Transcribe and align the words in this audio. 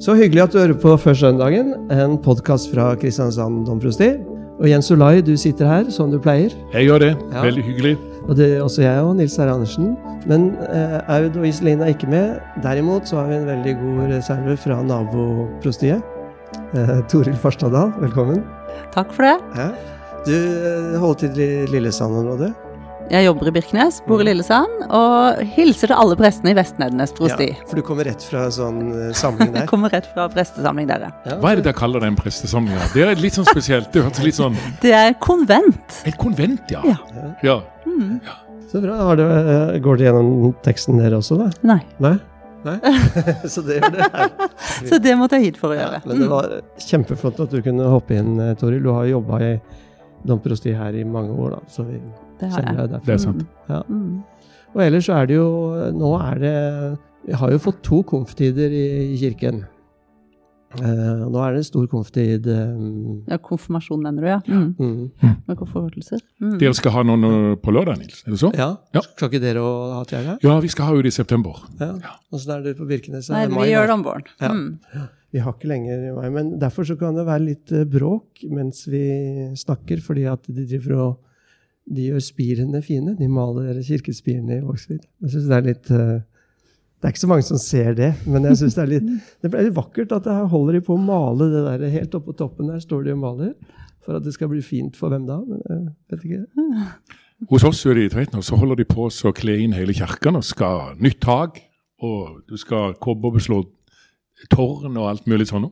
Så 0.00 0.14
hyggelig 0.16 0.46
at 0.46 0.54
du 0.54 0.56
hører 0.56 0.78
på 0.80 0.94
Før 0.96 1.12
søndagen, 1.12 1.74
en 1.92 2.14
podkast 2.24 2.70
fra 2.72 2.94
Kristiansand 2.96 3.66
domprosti. 3.68 4.14
Og 4.56 4.64
Jens 4.68 4.88
Olai, 4.94 5.20
du 5.20 5.34
sitter 5.36 5.68
her 5.68 5.90
som 5.92 6.08
du 6.08 6.16
pleier. 6.16 6.54
Jeg 6.72 6.86
gjør 6.86 7.02
det. 7.02 7.10
Ja. 7.34 7.42
Veldig 7.44 7.64
hyggelig. 7.66 7.92
Og 8.24 8.32
det 8.38 8.46
er 8.54 8.62
også 8.64 8.80
jeg 8.86 9.02
og 9.04 9.18
Nils 9.18 9.36
Herre 9.36 9.58
Andersen. 9.58 9.90
Men 10.30 10.54
eh, 10.72 10.96
Aud 11.18 11.36
og 11.36 11.44
Iselin 11.44 11.84
er 11.84 11.92
ikke 11.92 12.08
med. 12.08 12.40
Derimot 12.64 13.12
så 13.12 13.20
har 13.20 13.28
vi 13.28 13.36
en 13.42 13.46
veldig 13.50 13.76
god 13.82 14.00
reserve 14.14 14.56
fra 14.64 14.80
naboprostiet. 14.88 16.00
Eh, 16.72 16.96
Toril 17.12 17.36
Farstadal, 17.44 17.92
velkommen. 18.00 18.40
Takk 18.96 19.12
for 19.12 19.28
det. 19.28 19.36
Ja. 19.60 19.68
Du 20.24 20.32
eh, 20.32 20.96
holder 20.96 21.26
til 21.26 21.44
i 21.44 21.50
Lillesand-området. 21.76 22.54
Jeg 23.10 23.24
jobber 23.26 23.48
i 23.50 23.52
Birkenes, 23.56 23.96
bor 24.06 24.20
i 24.22 24.24
Lillesand, 24.28 24.84
og 24.94 25.40
hilser 25.56 25.90
til 25.90 25.96
alle 25.98 26.14
prestene 26.18 26.52
i 26.52 26.54
Vestnedenes 26.54 27.10
prosti. 27.16 27.48
Ja, 27.50 27.64
for 27.66 27.80
du 27.80 27.82
kommer 27.86 28.06
rett 28.06 28.22
fra 28.22 28.44
sånn 28.54 28.78
eh, 28.94 29.08
samling 29.18 29.50
der. 29.56 29.64
Kommer 29.72 29.90
rett 29.90 30.06
fra 30.14 30.28
prestesamling, 30.30 30.86
der, 30.86 31.08
Ja. 31.26 31.38
Hva 31.42 31.50
er 31.50 31.58
det 31.58 31.64
dere 31.66 31.74
kaller 31.80 32.04
den 32.06 32.14
prestesamlinga? 32.18 32.86
Det 32.94 33.02
er 33.08 33.18
litt 33.18 33.34
sånn 33.34 33.48
spesielt. 33.50 33.90
Det 33.90 34.04
hørtes 34.06 34.22
litt 34.22 34.38
sånn 34.38 34.54
Det 34.84 34.94
er 34.94 35.16
konvent. 35.18 35.98
Et 36.06 36.14
konvent, 36.22 36.70
ja. 36.70 36.84
Ja. 36.86 37.26
ja. 37.42 37.56
Mm. 37.90 38.20
Så 38.70 38.78
bra. 38.84 38.94
Har 39.10 39.18
det, 39.18 39.26
eh, 39.26 39.74
går 39.82 39.98
dere 39.98 40.12
gjennom 40.12 40.54
teksten 40.62 41.02
dere 41.02 41.18
også, 41.18 41.40
da? 41.42 41.50
Nei, 41.66 41.80
Nei? 42.06 42.14
Nei? 42.62 42.78
så 43.56 43.62
det 43.66 43.80
gjør 43.80 43.94
det 43.98 44.06
her. 44.14 44.32
så 44.86 44.98
det 45.02 45.14
måtte 45.18 45.38
jeg 45.40 45.48
hit 45.50 45.58
for 45.58 45.74
å 45.74 45.78
gjøre. 45.82 46.02
Men 46.06 46.18
det 46.22 46.26
Mm. 46.28 46.34
var 46.36 46.50
kjempeflott 46.86 47.42
at 47.42 47.54
du 47.56 47.62
kunne 47.64 47.90
hoppe 47.90 48.14
inn, 48.22 48.36
eh, 48.38 48.54
Toril. 48.60 48.82
Du 48.86 48.92
har 48.94 49.10
jobba 49.10 49.42
i 49.42 49.52
domprosti 50.26 50.74
her 50.76 50.96
i 50.96 51.04
mange 51.04 51.32
år, 51.32 51.56
da. 51.56 51.60
Så 51.68 51.86
vi 51.88 51.98
Det 52.40 52.50
har 52.50 52.62
kjenner 52.62 52.80
jeg. 52.80 52.90
deg 52.92 53.04
Det 53.06 53.14
er 53.14 53.18
sant. 53.18 53.44
Ja. 53.68 53.82
Mm. 53.88 54.22
Og 54.74 54.82
ellers 54.84 55.04
så 55.08 55.18
er 55.18 55.26
det 55.26 55.34
jo 55.34 55.50
Nå 55.96 56.14
er 56.20 56.38
det 56.38 56.98
Vi 57.26 57.36
har 57.36 57.50
jo 57.50 57.58
fått 57.58 57.82
to 57.82 58.02
konftider 58.02 58.70
i, 58.72 59.16
kirken. 59.20 59.64
Uh, 60.70 61.26
nå 61.26 61.40
er 61.42 61.56
det 61.56 61.60
en 61.60 61.66
stor 61.66 61.86
konftid. 61.90 62.46
Um... 62.46 63.24
Ja, 63.28 63.36
konfirmasjon, 63.42 64.00
mener 64.04 64.22
du, 64.22 64.28
ja? 64.28 64.38
Mm. 64.46 64.74
mm. 64.78 65.34
Med 65.48 65.58
konfirmantelser. 65.58 66.22
Mm. 66.40 66.58
Dere 66.62 66.76
skal 66.78 66.94
ha 66.94 67.02
noen 67.02 67.26
uh, 67.26 67.56
på 67.60 67.74
lørdag, 67.74 67.98
Nils? 67.98 68.22
Er 68.24 68.36
det 68.36 68.38
så? 68.40 68.52
Ja. 68.56 68.70
Ja. 68.94 69.02
Skal 69.02 69.28
ikke 69.28 69.42
dere 69.42 69.60
ha 69.60 70.04
til 70.08 70.20
helga? 70.20 70.38
Ja, 70.46 70.56
vi 70.62 70.70
skal 70.72 70.88
ha 70.88 70.94
det 70.96 71.10
i 71.10 71.16
september. 71.18 71.58
Ja. 71.82 72.14
Åssen 72.32 72.54
er 72.54 72.62
det 72.64 72.76
på 72.78 72.86
Birkenes? 72.88 73.28
Nei, 73.34 73.48
mai, 73.50 73.64
vi 73.66 73.74
gjør 73.74 73.90
det 73.90 73.96
om 73.98 74.06
våren. 74.06 74.30
Ja. 74.40 75.08
Vi 75.30 75.42
har 75.42 75.54
ikke 75.54 75.70
lenger 75.70 76.08
i 76.08 76.14
mai, 76.14 76.28
men 76.34 76.54
derfor 76.58 76.86
så 76.86 76.96
kan 76.98 77.14
det 77.14 77.26
være 77.28 77.44
litt 77.44 77.72
eh, 77.74 77.86
bråk 77.86 78.42
mens 78.50 78.82
vi 78.90 79.04
snakker, 79.58 80.02
fordi 80.02 80.26
at 80.30 80.48
de 80.50 80.64
driver 80.64 80.96
og 80.98 81.12
de 81.90 82.08
gjør 82.08 82.22
spirene 82.22 82.82
fine. 82.82 83.14
De 83.18 83.28
maler 83.30 83.78
kirkespirene 83.86 84.58
i 84.58 84.64
Vågsvid. 84.64 85.06
Jeg 85.22 85.32
synes 85.32 85.46
det 85.50 85.56
er 85.56 85.66
litt 85.66 85.92
eh, 85.94 86.18
Det 87.00 87.08
er 87.08 87.14
ikke 87.14 87.22
så 87.22 87.30
mange 87.30 87.46
som 87.46 87.62
ser 87.62 87.94
det, 87.96 88.10
men 88.26 88.44
jeg 88.50 88.58
syns 88.60 88.76
det 88.76 88.82
er 88.82 88.90
litt 88.90 89.06
det 89.40 89.52
ble 89.52 89.70
vakkert 89.74 90.12
at 90.18 90.28
her 90.28 90.50
holder 90.52 90.76
de 90.76 90.82
på 90.84 90.98
å 90.98 91.00
male 91.00 91.48
det 91.48 91.62
der 91.64 91.94
helt 91.94 92.18
oppe 92.18 92.32
på 92.32 92.40
toppen 92.42 92.68
der 92.68 92.82
står 92.82 93.06
de 93.06 93.14
og 93.14 93.22
maler. 93.22 93.54
For 94.04 94.18
at 94.18 94.24
det 94.24 94.34
skal 94.34 94.50
bli 94.50 94.60
fint 94.64 94.98
for 94.98 95.12
hvem 95.12 95.26
da? 95.28 95.38
Men 95.46 95.62
jeg 95.64 95.80
vet 96.12 96.26
ikke. 96.26 96.76
Hos 97.48 97.64
oss 97.64 97.80
i 97.88 98.08
Tveitner, 98.12 98.42
så 98.44 98.58
holder 98.60 98.82
de 98.82 98.84
på 98.88 99.06
å 99.08 99.32
kle 99.36 99.56
inn 99.62 99.72
hele 99.72 99.94
kirken 99.96 100.36
og 100.36 100.44
skal 100.44 100.96
nytt 101.00 101.22
tak. 101.24 101.62
Og 102.04 102.40
du 102.48 102.56
skal 102.60 102.94
kobberbeslå 103.00 103.62
tårn 104.52 104.96
og 104.96 105.08
alt 105.10 105.28
mulig 105.30 105.50
sånn. 105.50 105.68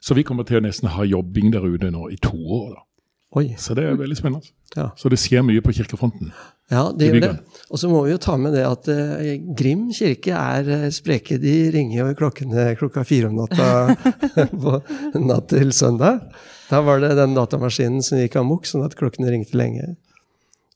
Så 0.00 0.16
vi 0.16 0.24
kommer 0.26 0.46
til 0.48 0.60
å 0.60 0.64
nesten 0.64 0.90
ha 0.92 1.04
jobbing 1.06 1.52
der 1.54 1.66
ute 1.66 1.90
nå 1.92 2.08
i 2.12 2.18
to 2.20 2.36
år. 2.36 2.70
da. 2.76 2.86
Oi. 3.38 3.52
Så 3.62 3.76
det 3.78 3.84
er 3.86 3.98
veldig 3.98 4.16
spennende. 4.18 4.50
Ja. 4.74 4.88
Så 4.98 5.10
det 5.12 5.20
skjer 5.22 5.44
mye 5.46 5.62
på 5.62 5.72
kirkefronten. 5.74 6.32
Ja, 6.70 6.88
det 6.94 7.08
gjør 7.10 7.22
det. 7.22 7.30
Og 7.70 7.78
så 7.82 7.90
må 7.90 8.02
vi 8.02 8.12
jo 8.12 8.20
ta 8.22 8.34
med 8.38 8.54
det 8.54 8.64
at 8.66 8.88
eh, 8.90 9.36
Grim 9.58 9.88
kirke 9.94 10.34
er 10.34 10.70
eh, 10.70 10.86
spreke. 10.94 11.38
De 11.42 11.54
ringer 11.74 12.00
jo 12.00 12.16
klokkene 12.18 12.72
klokka 12.78 13.04
fire 13.06 13.30
om 13.30 13.38
natta 13.38 13.94
på 14.62 14.76
natt 15.22 15.50
til 15.54 15.70
søndag. 15.74 16.24
Da 16.70 16.82
var 16.86 17.02
det 17.02 17.16
den 17.18 17.34
datamaskinen 17.38 18.02
som 18.06 18.18
gikk 18.18 18.38
amok, 18.38 18.66
sånn 18.66 18.86
at 18.86 18.94
klokkene 18.98 19.30
ringte 19.30 19.58
lenge. 19.58 19.92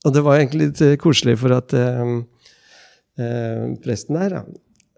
Og 0.04 0.14
det 0.14 0.22
var 0.26 0.38
egentlig 0.38 0.68
litt 0.68 0.82
eh, 0.84 0.98
koselig, 1.00 1.36
for 1.42 1.54
at 1.58 1.74
eh, 1.78 2.14
eh, 3.18 3.66
presten 3.82 4.18
der, 4.18 4.40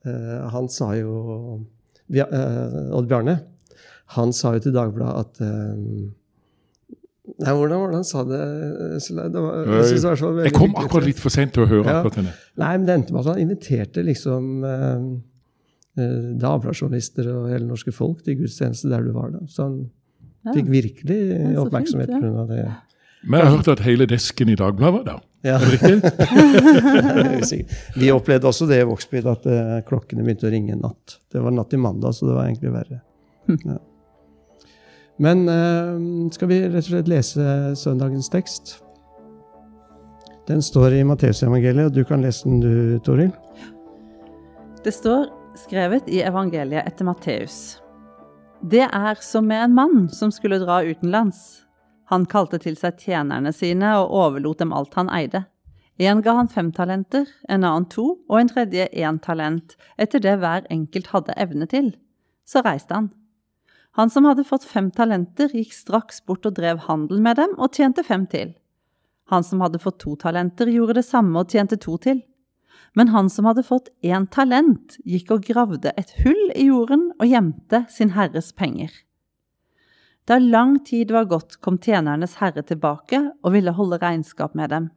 eh, 0.05 0.39
han 0.53 0.69
sa 0.73 0.93
jo 0.99 1.65
Odd 2.11 3.09
Bjarne, 3.11 3.41
han 4.17 4.33
sa 4.33 4.53
jo 4.55 4.61
til 4.67 4.73
Dagbladet 4.77 5.19
at 5.25 5.41
eh, 5.43 6.13
Nei, 7.43 7.53
hvordan 7.59 7.81
var 7.83 7.89
det 7.91 7.97
han 7.99 8.05
sa 8.07 8.21
det? 8.23 8.37
Det 8.39 9.41
var, 9.43 9.57
jeg, 9.67 9.97
det 9.99 10.03
var 10.07 10.21
veldig 10.23 10.45
Jeg 10.47 10.55
kom 10.55 10.77
akkurat 10.79 11.07
litt 11.09 11.19
for 11.19 11.35
seint 11.35 11.51
til 11.57 11.65
å 11.65 11.67
høre 11.67 11.83
Ja. 11.89 11.97
akkurat 11.99 12.21
denne. 12.21 12.35
Nei, 12.63 12.69
men 12.79 12.85
det 12.87 12.95
endte 12.95 13.13
med 13.17 13.25
at 13.25 13.31
han 13.33 13.41
inviterte 13.43 14.05
liksom 14.07 14.47
eh, 14.65 15.03
eh, 15.99 16.29
Dagbladet-journalister 16.39 17.27
og 17.35 17.49
hele 17.51 17.67
norske 17.67 17.91
folk 17.93 18.23
til 18.25 18.39
gudstjeneste 18.45 18.89
der 18.93 19.03
du 19.03 19.11
var. 19.17 19.33
da. 19.35 19.43
Så 19.51 19.67
han 19.67 19.77
Ja. 20.47 20.53
fikk 20.55 20.71
virkelig 20.71 21.19
Ja, 21.57 21.65
oppmerksomhet 21.65 22.07
pga. 22.15 22.47
det. 22.47 22.65
Men 23.27 23.41
jeg 23.41 23.49
har 23.49 23.57
hørt 23.57 23.69
at 23.75 23.81
hele 23.83 24.07
desken 24.07 24.49
i 24.49 24.55
Dagbladet 24.55 24.95
var 24.95 25.05
der. 25.11 25.21
Ja. 25.47 25.61
Vi 28.01 28.09
opplevde 28.13 28.49
også 28.51 28.67
det 28.67 28.81
i 28.83 28.87
Vågsbygd, 28.89 29.27
at 29.31 29.47
uh, 29.47 29.77
klokkene 29.87 30.25
begynte 30.27 30.49
å 30.49 30.53
ringe 30.53 30.75
natt. 30.81 31.21
Det 31.33 31.41
var 31.43 31.53
natt 31.55 31.71
til 31.71 31.81
mandag, 31.83 32.13
så 32.17 32.27
det 32.27 32.35
var 32.35 32.45
egentlig 32.49 32.73
verre. 32.75 32.99
Ja. 33.63 33.79
Men 35.23 35.49
uh, 35.49 35.95
skal 36.35 36.49
vi 36.51 36.59
rett 36.67 36.83
og 36.83 36.91
slett 36.91 37.09
lese 37.11 37.43
søndagens 37.79 38.29
tekst? 38.33 38.65
Den 40.47 40.63
står 40.63 40.93
i 40.99 41.05
Matteusevangeliet, 41.07 41.87
og 41.89 41.95
du 41.95 42.05
kan 42.07 42.23
lese 42.23 42.47
den 42.47 42.61
du, 42.63 42.99
Toril. 43.07 43.33
Det 44.85 44.95
står 44.95 45.27
skrevet 45.59 46.05
i 46.13 46.23
evangeliet 46.27 46.87
etter 46.87 47.05
Matteus. 47.09 47.57
Det 48.63 48.87
er 48.87 49.15
som 49.23 49.47
med 49.47 49.65
en 49.65 49.75
mann 49.75 50.09
som 50.15 50.31
skulle 50.35 50.59
dra 50.63 50.83
utenlands. 50.87 51.66
Han 52.13 52.27
kalte 52.31 52.61
til 52.63 52.77
seg 52.79 53.01
tjenerne 53.03 53.53
sine 53.55 53.97
og 54.01 54.15
overlot 54.15 54.63
dem 54.63 54.75
alt 54.77 54.95
han 54.95 55.11
eide. 55.11 55.47
En 55.99 56.21
ga 56.23 56.35
han 56.37 56.51
fem 56.53 56.69
talenter, 56.77 57.25
en 57.49 57.65
annen 57.65 57.87
to 57.89 58.19
og 58.29 58.37
en 58.39 58.51
tredje 58.51 58.89
én 58.93 59.19
talent, 59.25 59.75
etter 59.97 60.21
det 60.21 60.37
hver 60.43 60.67
enkelt 60.71 61.09
hadde 61.15 61.37
evne 61.41 61.67
til. 61.71 61.95
Så 62.45 62.63
reiste 62.67 62.95
han. 62.95 63.09
Han 63.97 64.13
som 64.13 64.29
hadde 64.29 64.45
fått 64.45 64.67
fem 64.69 64.91
talenter, 64.93 65.49
gikk 65.49 65.73
straks 65.73 66.21
bort 66.29 66.45
og 66.45 66.59
drev 66.59 66.85
handel 66.85 67.23
med 67.25 67.41
dem 67.41 67.57
og 67.57 67.73
tjente 67.73 68.05
fem 68.05 68.27
til. 68.29 68.53
Han 69.33 69.43
som 69.43 69.65
hadde 69.65 69.81
fått 69.83 70.03
to 70.05 70.15
talenter, 70.21 70.69
gjorde 70.69 70.99
det 71.01 71.07
samme 71.09 71.41
og 71.41 71.51
tjente 71.51 71.81
to 71.81 71.97
til. 72.05 72.21
Men 72.95 73.09
han 73.15 73.33
som 73.33 73.49
hadde 73.49 73.65
fått 73.67 73.89
én 74.05 74.29
talent, 74.29 74.99
gikk 75.05 75.33
og 75.33 75.49
gravde 75.49 75.97
et 75.97 76.13
hull 76.21 76.45
i 76.55 76.69
jorden 76.69 77.09
og 77.17 77.27
gjemte 77.33 77.87
sin 77.93 78.13
herres 78.15 78.53
penger. 78.53 78.93
Da 80.27 80.39
lang 80.43 80.81
tid 80.85 81.13
var 81.15 81.29
gått, 81.31 81.61
kom 81.63 81.79
tjenernes 81.79 82.35
herre 82.41 82.65
tilbake 82.67 83.21
og 83.45 83.53
ville 83.55 83.75
holde 83.77 84.01
regnskap 84.03 84.57
med 84.59 84.73
dem. 84.75 84.89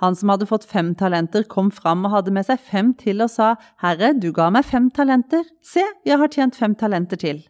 Han 0.00 0.14
som 0.16 0.30
hadde 0.32 0.46
fått 0.48 0.64
fem 0.68 0.94
talenter, 0.96 1.44
kom 1.50 1.72
fram 1.74 2.04
og 2.06 2.14
hadde 2.14 2.32
med 2.32 2.46
seg 2.46 2.60
fem 2.62 2.92
til 2.96 3.24
og 3.24 3.32
sa, 3.32 3.54
Herre, 3.82 4.12
du 4.14 4.30
ga 4.32 4.48
meg 4.54 4.64
fem 4.68 4.86
talenter, 4.94 5.44
se, 5.64 5.82
jeg 6.06 6.20
har 6.20 6.32
tjent 6.32 6.56
fem 6.56 6.76
talenter 6.78 7.20
til. 7.20 7.42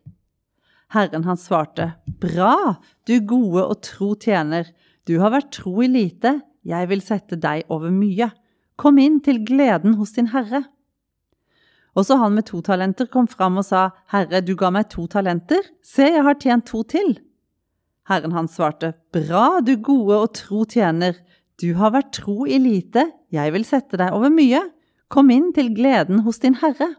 Herren 0.95 1.27
hans 1.27 1.47
svarte, 1.47 1.93
Bra, 2.23 2.79
du 3.07 3.19
gode 3.21 3.67
og 3.67 3.83
tro 3.85 4.15
tjener, 4.19 4.73
du 5.07 5.19
har 5.23 5.35
vært 5.35 5.53
tro 5.55 5.75
i 5.85 5.91
lite, 5.91 6.41
jeg 6.67 6.91
vil 6.91 7.03
sette 7.05 7.39
deg 7.39 7.69
over 7.71 7.93
mye. 7.95 8.33
Kom 8.81 8.99
inn 8.99 9.21
til 9.23 9.45
gleden 9.47 9.95
hos 10.01 10.17
din 10.17 10.33
herre. 10.33 10.65
Også 11.97 12.19
han 12.21 12.35
med 12.37 12.45
to 12.51 12.61
talenter 12.65 13.09
kom 13.09 13.29
fram 13.31 13.57
og 13.61 13.65
sa, 13.65 13.89
Herre, 14.13 14.43
du 14.45 14.53
ga 14.59 14.69
meg 14.75 14.91
to 14.93 15.07
talenter, 15.09 15.65
se, 15.81 16.11
jeg 16.13 16.25
har 16.27 16.37
tjent 16.43 16.67
to 16.69 16.83
til. 16.85 17.17
Herren 18.07 18.37
hans 18.37 18.59
svarte, 18.59 18.93
Bra, 19.17 19.63
du 19.65 19.75
gode 19.83 20.21
og 20.27 20.35
tro 20.37 20.67
tjener, 20.69 21.17
du 21.57 21.73
har 21.79 21.95
vært 21.95 22.13
tro 22.19 22.45
i 22.45 22.59
lite, 22.61 23.09
jeg 23.33 23.55
vil 23.55 23.65
sette 23.65 23.97
deg 23.97 24.13
over 24.15 24.31
mye. 24.33 24.61
Kom 25.09 25.31
inn 25.33 25.53
til 25.57 25.71
gleden 25.73 26.21
hos 26.27 26.43
din 26.43 26.59
herre. 26.61 26.93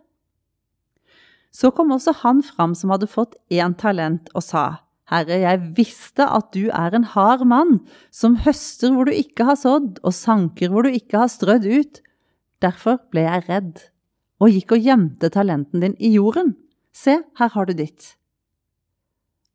Så 1.53 1.69
kom 1.75 1.93
også 1.93 2.13
han 2.23 2.41
fram 2.45 2.73
som 2.77 2.91
hadde 2.93 3.09
fått 3.11 3.35
én 3.53 3.75
talent, 3.77 4.31
og 4.33 4.45
sa, 4.45 4.65
Herre, 5.07 5.37
jeg 5.39 5.59
visste 5.77 6.25
at 6.27 6.49
du 6.51 6.67
er 6.67 6.95
en 6.95 7.05
hard 7.13 7.45
mann, 7.47 7.77
som 8.11 8.35
høster 8.43 8.91
hvor 8.91 9.07
du 9.07 9.13
ikke 9.15 9.45
har 9.47 9.55
sådd, 9.59 10.01
og 10.03 10.15
sanker 10.15 10.73
hvor 10.73 10.83
du 10.83 10.91
ikke 10.91 11.21
har 11.21 11.31
strødd 11.31 11.63
ut. 11.63 12.01
Derfor 12.63 12.99
ble 13.13 13.23
jeg 13.23 13.45
redd, 13.47 13.85
og 14.41 14.53
gikk 14.53 14.75
og 14.75 14.85
gjemte 14.85 15.31
talenten 15.33 15.83
din 15.83 15.97
i 15.99 16.13
jorden. 16.13 16.55
Se, 16.93 17.19
her 17.39 17.49
har 17.53 17.65
du 17.65 17.73
ditt. 17.77 18.13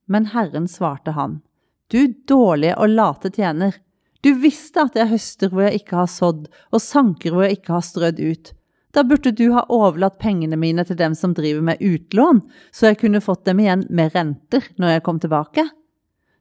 Men 0.06 0.30
Herren 0.34 0.68
svarte 0.68 1.14
han, 1.16 1.40
Du 1.88 2.06
dårlige 2.26 2.76
og 2.78 2.88
late 2.88 3.30
tjener, 3.30 3.76
du 4.22 4.34
visste 4.38 4.84
at 4.86 4.96
jeg 4.96 5.10
høster 5.10 5.50
hvor 5.50 5.66
jeg 5.66 5.82
ikke 5.82 5.98
har 5.98 6.10
sådd, 6.10 6.46
og 6.70 6.82
sanker 6.82 7.34
hvor 7.34 7.46
jeg 7.46 7.58
ikke 7.58 7.74
har 7.74 7.86
strødd 7.86 8.20
ut. 8.22 8.52
Da 8.94 9.02
burde 9.08 9.32
du 9.34 9.46
ha 9.54 9.64
overlatt 9.72 10.20
pengene 10.20 10.58
mine 10.60 10.84
til 10.86 10.98
dem 11.00 11.16
som 11.18 11.32
driver 11.34 11.64
med 11.64 11.80
utlån, 11.82 12.42
så 12.70 12.92
jeg 12.92 13.00
kunne 13.02 13.22
fått 13.24 13.46
dem 13.48 13.62
igjen 13.62 13.86
med 13.90 14.12
renter 14.14 14.68
når 14.78 14.96
jeg 14.96 15.04
kom 15.08 15.18
tilbake. 15.22 15.64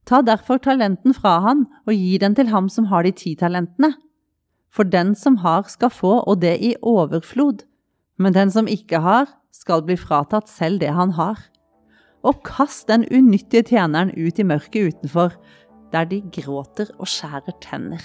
Ta 0.05 0.21
derfor 0.25 0.59
talenten 0.61 1.15
fra 1.15 1.39
han 1.45 1.65
og 1.87 1.93
gi 1.95 2.17
den 2.21 2.35
til 2.37 2.51
ham 2.51 2.69
som 2.69 2.89
har 2.91 3.07
de 3.07 3.13
ti 3.15 3.33
talentene. 3.39 3.93
For 4.71 4.87
den 4.87 5.15
som 5.15 5.39
har 5.41 5.65
skal 5.71 5.91
få, 5.91 6.21
og 6.27 6.41
det 6.43 6.57
i 6.63 6.75
overflod. 6.81 7.65
Men 8.21 8.35
den 8.37 8.51
som 8.53 8.69
ikke 8.69 9.01
har, 9.01 9.31
skal 9.51 9.81
bli 9.85 9.97
fratatt 9.99 10.49
selv 10.49 10.81
det 10.83 10.93
han 10.93 11.15
har. 11.17 11.39
og 12.21 12.43
kast 12.45 12.85
den 12.85 13.01
unyttige 13.09 13.63
tjeneren 13.65 14.11
ut 14.13 14.37
i 14.37 14.43
mørket 14.45 14.91
utenfor, 14.93 15.33
der 15.89 16.05
de 16.05 16.19
gråter 16.35 16.91
og 16.99 17.09
skjærer 17.09 17.55
tenner. 17.63 18.03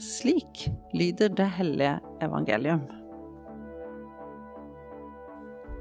Slik 0.00 0.70
lyder 0.96 1.34
det 1.36 1.50
hellige 1.58 1.98
evangelium. 2.24 2.80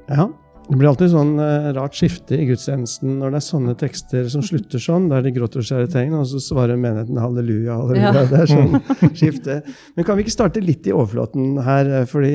Ja. 0.10 0.28
Det 0.68 0.76
blir 0.76 0.90
alltid 0.90 1.12
sånn 1.14 1.38
eh, 1.40 1.68
rart 1.78 1.96
skifte 1.96 2.36
i 2.36 2.46
gudstjenesten 2.50 3.18
når 3.22 3.32
det 3.32 3.40
er 3.40 3.46
sånne 3.46 3.76
tekster 3.80 4.26
som 4.32 4.44
slutter 4.44 4.82
sånn, 4.84 5.06
der 5.12 5.24
de 5.24 5.32
gråter 5.36 5.62
og 5.62 5.68
skjærer 5.70 5.92
tegn, 5.94 6.16
og 6.20 6.26
så 6.28 6.42
svarer 6.44 6.80
menigheten 6.82 7.20
halleluja, 7.22 7.78
halleluja. 7.80 8.12
Ja. 8.12 8.26
Det 8.28 8.42
er 8.42 8.52
sånn 8.52 9.14
skifte. 9.20 9.60
Men 9.96 10.08
kan 10.08 10.20
vi 10.20 10.26
ikke 10.26 10.36
starte 10.36 10.64
litt 10.64 10.90
i 10.90 10.96
overflåten 10.96 11.62
her, 11.64 11.92
eh, 12.02 12.06
fordi 12.10 12.34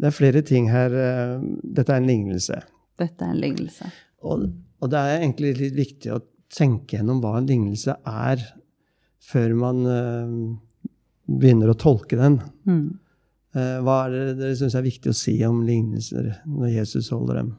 det 0.00 0.08
er 0.08 0.16
flere 0.16 0.44
ting 0.46 0.70
her. 0.70 0.94
eh, 0.94 1.34
Dette 1.80 1.96
er 1.96 2.04
en 2.04 2.08
lignelse. 2.12 2.60
Dette 3.00 3.26
er 3.26 3.34
en 3.34 3.42
lignelse. 3.42 3.90
Og, 4.22 4.46
og 4.80 4.92
det 4.92 5.02
er 5.02 5.18
egentlig 5.18 5.54
litt 5.58 5.76
viktig 5.78 6.14
å 6.14 6.22
tenke 6.54 6.98
gjennom 6.98 7.20
hva 7.22 7.36
en 7.38 7.50
lignelse 7.50 7.98
er, 8.06 8.42
før 9.30 9.52
man 9.54 9.84
uh, 9.86 10.32
begynner 11.30 11.70
å 11.70 11.76
tolke 11.78 12.16
den. 12.18 12.40
Mm. 12.66 12.86
Eh, 13.56 13.80
hva 13.82 14.04
er 14.04 14.14
det 14.14 14.38
dere 14.38 14.58
syns 14.58 14.76
er 14.78 14.86
viktig 14.86 15.10
å 15.10 15.16
si 15.16 15.34
om 15.46 15.64
lignelser 15.66 16.28
når 16.46 16.74
Jesus 16.76 17.10
holder 17.10 17.40
dem? 17.40 17.50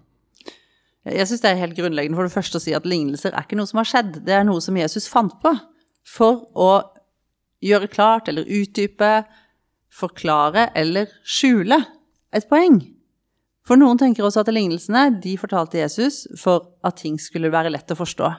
Jeg 1.10 1.26
syns 1.28 1.42
det 1.42 1.50
er 1.50 1.62
helt 1.64 1.76
grunnleggende 1.76 2.20
for 2.20 2.30
det 2.30 2.36
første 2.36 2.60
å 2.60 2.64
si 2.64 2.76
at 2.78 2.86
lignelser 2.88 3.34
er 3.34 3.44
ikke 3.48 3.58
noe 3.58 3.70
som 3.70 3.82
har 3.82 3.90
skjedd, 3.90 4.22
det 4.28 4.36
er 4.38 4.46
noe 4.46 4.62
som 4.62 4.78
Jesus 4.78 5.10
fant 5.10 5.34
på 5.42 5.56
for 6.08 6.46
å 6.54 6.72
gjøre 7.66 7.90
klart 7.92 8.30
eller 8.30 8.46
utdype, 8.46 9.24
forklare 9.92 10.70
eller 10.78 11.10
skjule 11.28 11.82
et 12.32 12.48
poeng. 12.50 12.80
For 13.68 13.78
noen 13.78 14.00
tenker 14.00 14.26
også 14.26 14.46
at 14.46 14.54
lignelsene 14.54 15.04
de 15.22 15.36
fortalte 15.42 15.82
Jesus 15.82 16.24
for 16.40 16.72
at 16.88 17.02
ting 17.02 17.20
skulle 17.22 17.52
være 17.54 17.74
lett 17.74 17.92
å 17.94 18.00
forstå. 18.00 18.32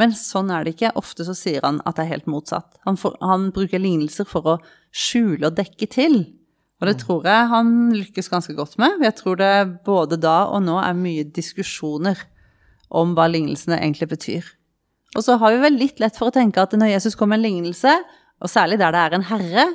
Men 0.00 0.14
sånn 0.16 0.50
er 0.52 0.64
det 0.64 0.74
ikke. 0.74 0.94
Ofte 0.96 1.24
så 1.28 1.34
sier 1.36 1.64
han 1.64 1.80
at 1.88 1.98
det 1.98 2.06
er 2.06 2.14
helt 2.14 2.28
motsatt. 2.30 2.78
Han, 2.88 2.98
for, 3.00 3.16
han 3.20 3.50
bruker 3.54 3.80
lignelser 3.80 4.28
for 4.28 4.54
å 4.54 4.60
skjule 4.88 5.48
og 5.48 5.58
dekke 5.58 5.88
til. 5.92 6.22
Og 6.82 6.88
det 6.90 6.96
tror 6.98 7.26
jeg 7.28 7.50
han 7.52 7.68
lykkes 7.94 8.26
ganske 8.32 8.56
godt 8.58 8.74
med. 8.82 9.04
Jeg 9.06 9.14
tror 9.20 9.38
det 9.38 9.52
både 9.86 10.18
da 10.18 10.48
og 10.50 10.64
nå 10.66 10.80
er 10.82 10.98
mye 10.98 11.22
diskusjoner 11.30 12.18
om 12.90 13.14
hva 13.14 13.28
lignelsene 13.30 13.78
egentlig 13.78 14.10
betyr. 14.10 14.50
Og 15.14 15.22
så 15.22 15.36
har 15.38 15.54
vi 15.54 15.62
vel 15.62 15.78
litt 15.78 16.02
lett 16.02 16.18
for 16.18 16.32
å 16.32 16.34
tenke 16.34 16.58
at 16.58 16.74
når 16.74 16.96
Jesus 16.96 17.14
kommer 17.14 17.36
med 17.38 17.44
en 17.44 17.46
lignelse, 17.46 17.94
og 18.42 18.50
særlig 18.50 18.80
der 18.80 18.94
det 18.96 19.02
er 19.04 19.14
en 19.14 19.28
herre, 19.28 19.66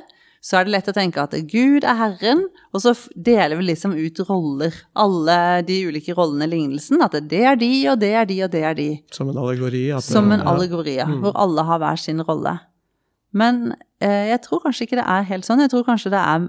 så 0.44 0.58
er 0.58 0.66
det 0.66 0.74
lett 0.76 0.90
å 0.90 0.94
tenke 0.94 1.22
at 1.22 1.34
Gud 1.50 1.82
er 1.82 1.96
Herren, 1.98 2.44
og 2.70 2.82
så 2.84 2.92
deler 3.14 3.58
vi 3.58 3.70
liksom 3.72 3.96
ut 3.96 4.20
roller. 4.28 4.76
Alle 4.94 5.38
de 5.66 5.80
ulike 5.88 6.14
rollene 6.14 6.46
i 6.46 6.52
lignelsen. 6.52 7.02
At 7.02 7.16
det 7.30 7.42
er 7.42 7.58
de, 7.58 7.72
og 7.90 7.98
det 8.04 8.12
er 8.14 8.28
de, 8.28 8.36
og 8.46 8.52
det 8.52 8.62
er 8.68 8.78
de. 8.78 8.88
Som 9.14 9.32
en 9.32 9.40
allegori? 9.40 9.82
Som 10.04 10.30
en 10.30 10.44
ja. 10.44 10.46
allegori, 10.52 10.94
ja, 11.00 11.08
hvor 11.10 11.34
alle 11.34 11.64
har 11.66 11.82
hver 11.82 11.98
sin 12.00 12.22
rolle. 12.22 12.54
Men 13.34 13.74
eh, 14.00 14.30
jeg 14.30 14.40
tror 14.46 14.62
kanskje 14.62 14.86
ikke 14.86 15.00
det 15.00 15.08
er 15.10 15.26
helt 15.32 15.48
sånn. 15.48 15.64
Jeg 15.64 15.74
tror 15.74 15.84
kanskje 15.88 16.14
det 16.14 16.22
er 16.22 16.46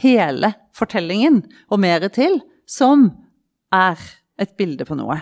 hele 0.00 0.52
fortellingen, 0.76 1.42
og 1.70 1.80
mer 1.80 2.08
til, 2.08 2.40
som 2.68 3.10
er 3.72 4.00
et 4.40 4.56
bilde 4.58 4.84
på 4.84 4.96
noe. 4.98 5.20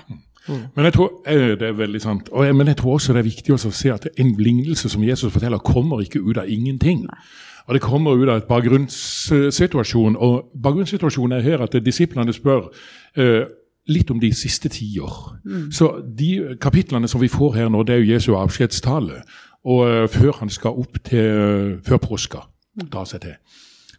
Men 0.49 0.85
jeg 0.85 0.95
tror 0.97 1.11
eh, 1.29 1.53
det 1.61 1.67
er 1.69 1.77
veldig 1.77 2.01
sant. 2.01 2.29
Og 2.33 2.47
jeg, 2.47 2.57
men 2.57 2.67
jeg 2.67 2.77
tror 2.77 2.93
også 2.93 3.13
det 3.13 3.21
er 3.21 3.29
viktig 3.29 3.53
også 3.55 3.69
å 3.69 3.77
se 3.77 3.93
at 3.93 4.09
en 4.17 4.33
lignelse 4.39 4.89
som 4.89 5.05
Jesus 5.05 5.33
forteller, 5.33 5.59
kommer 5.59 6.01
ikke 6.01 6.23
ut 6.25 6.41
av 6.41 6.49
ingenting. 6.49 7.05
Og 7.69 7.75
det 7.77 7.83
kommer 7.85 8.17
ut 8.17 8.29
av 8.29 8.41
et 8.41 8.49
bakgrunnssituasjon. 8.49 10.17
Og 10.17 10.49
bakgrunnssituasjonen 10.63 11.37
er 11.37 11.45
her 11.45 11.65
at 11.67 11.77
disiplene 11.85 12.33
spør 12.33 12.71
eh, 13.17 13.45
litt 13.89 14.11
om 14.11 14.21
de 14.21 14.33
siste 14.37 14.69
tiår. 14.73 15.19
Så 15.73 15.91
de 16.19 16.57
kapitlene 16.61 17.09
som 17.09 17.21
vi 17.21 17.29
får 17.29 17.55
her 17.55 17.69
nå, 17.73 17.83
det 17.85 17.95
er 17.95 18.03
jo 18.03 18.13
Jesu 18.15 18.33
avskjedstale. 18.41 19.23
Og 19.69 19.85
eh, 19.89 20.09
før 20.09 20.41
han 20.41 20.53
skal 20.53 20.81
opp 20.81 21.01
til 21.05 21.79
før 21.85 22.01
påska, 22.09 22.47
ta 22.93 23.05
seg 23.09 23.27
til. 23.27 23.37